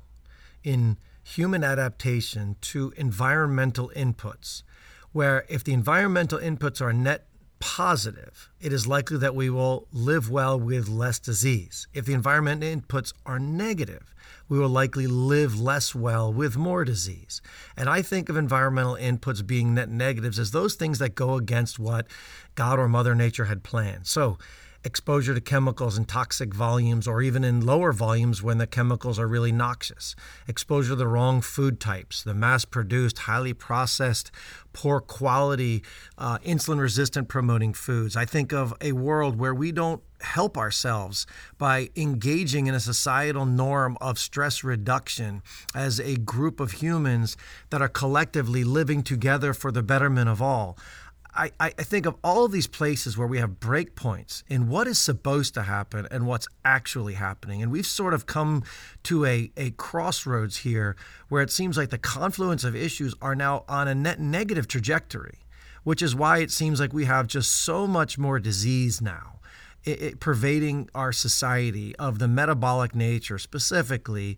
[0.63, 0.97] in
[1.29, 4.63] human adaptation to environmental inputs,
[5.11, 7.25] where if the environmental inputs are net
[7.59, 11.87] positive, it is likely that we will live well with less disease.
[11.93, 14.13] If the environmental inputs are negative,
[14.47, 17.41] we will likely live less well with more disease.
[17.77, 21.79] And I think of environmental inputs being net negatives as those things that go against
[21.79, 22.07] what
[22.55, 24.07] God or Mother Nature had planned.
[24.07, 24.37] So,
[24.83, 29.27] exposure to chemicals in toxic volumes or even in lower volumes when the chemicals are
[29.27, 30.15] really noxious,
[30.47, 34.31] exposure to the wrong food types, the mass produced, highly processed,
[34.73, 35.83] poor quality,
[36.17, 38.15] uh, insulin resistant promoting foods.
[38.15, 41.25] I think of a world where we don't help ourselves
[41.57, 45.41] by engaging in a societal norm of stress reduction
[45.73, 47.37] as a group of humans
[47.69, 50.77] that are collectively living together for the betterment of all.
[51.35, 54.97] I, I think of all of these places where we have breakpoints in what is
[54.97, 57.61] supposed to happen and what's actually happening.
[57.61, 58.63] And we've sort of come
[59.03, 60.95] to a, a crossroads here
[61.29, 65.39] where it seems like the confluence of issues are now on a net negative trajectory,
[65.83, 69.39] which is why it seems like we have just so much more disease now.
[69.85, 74.37] It, pervading our society of the metabolic nature, specifically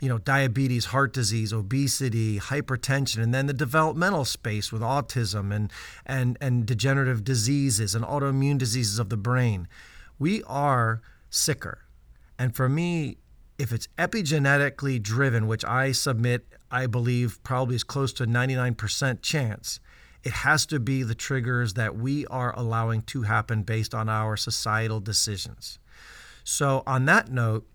[0.00, 5.70] you know, diabetes, heart disease, obesity, hypertension, and then the developmental space with autism and,
[6.06, 9.68] and, and degenerative diseases and autoimmune diseases of the brain.
[10.18, 11.84] We are sicker.
[12.38, 13.18] And for me,
[13.58, 19.20] if it's epigenetically driven, which I submit, I believe probably is close to a 99%
[19.20, 19.80] chance,
[20.22, 24.36] it has to be the triggers that we are allowing to happen based on our
[24.36, 25.78] societal decisions.
[26.42, 27.66] So, on that note,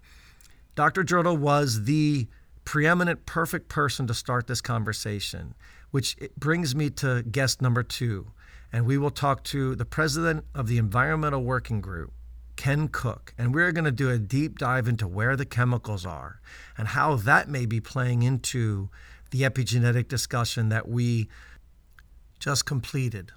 [0.75, 1.03] Dr.
[1.03, 2.27] Jirtle was the
[2.65, 5.55] preeminent, perfect person to start this conversation,
[5.91, 8.27] which brings me to guest number two.
[8.73, 12.11] And we will talk to the president of the Environmental Working Group,
[12.57, 13.33] Ken Cook.
[13.37, 16.41] And we're going to do a deep dive into where the chemicals are
[16.77, 18.89] and how that may be playing into
[19.31, 21.29] the epigenetic discussion that we
[22.37, 23.31] just completed.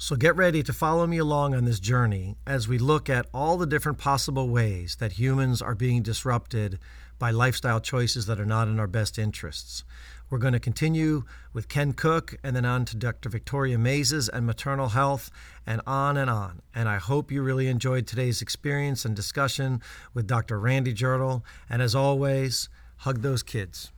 [0.00, 3.56] So get ready to follow me along on this journey as we look at all
[3.56, 6.78] the different possible ways that humans are being disrupted
[7.18, 9.82] by lifestyle choices that are not in our best interests.
[10.30, 13.28] We're going to continue with Ken Cook and then on to Dr.
[13.28, 15.32] Victoria Maizes and maternal health
[15.66, 16.62] and on and on.
[16.72, 19.82] And I hope you really enjoyed today's experience and discussion
[20.14, 20.60] with Dr.
[20.60, 21.42] Randy Jirtle.
[21.68, 22.68] And as always,
[22.98, 23.90] hug those kids.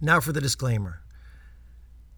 [0.00, 1.01] Now for the disclaimer.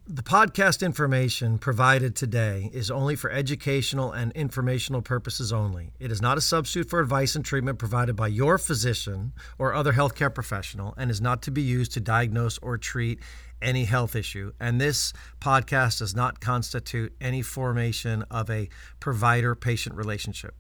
[0.06, 5.94] The podcast information provided today is only for educational and informational purposes only.
[5.98, 9.94] It is not a substitute for advice and treatment provided by your physician or other
[9.94, 13.18] healthcare professional and is not to be used to diagnose or treat
[13.62, 14.52] any health issue.
[14.60, 18.68] And this podcast does not constitute any formation of a
[19.00, 20.54] provider patient relationship.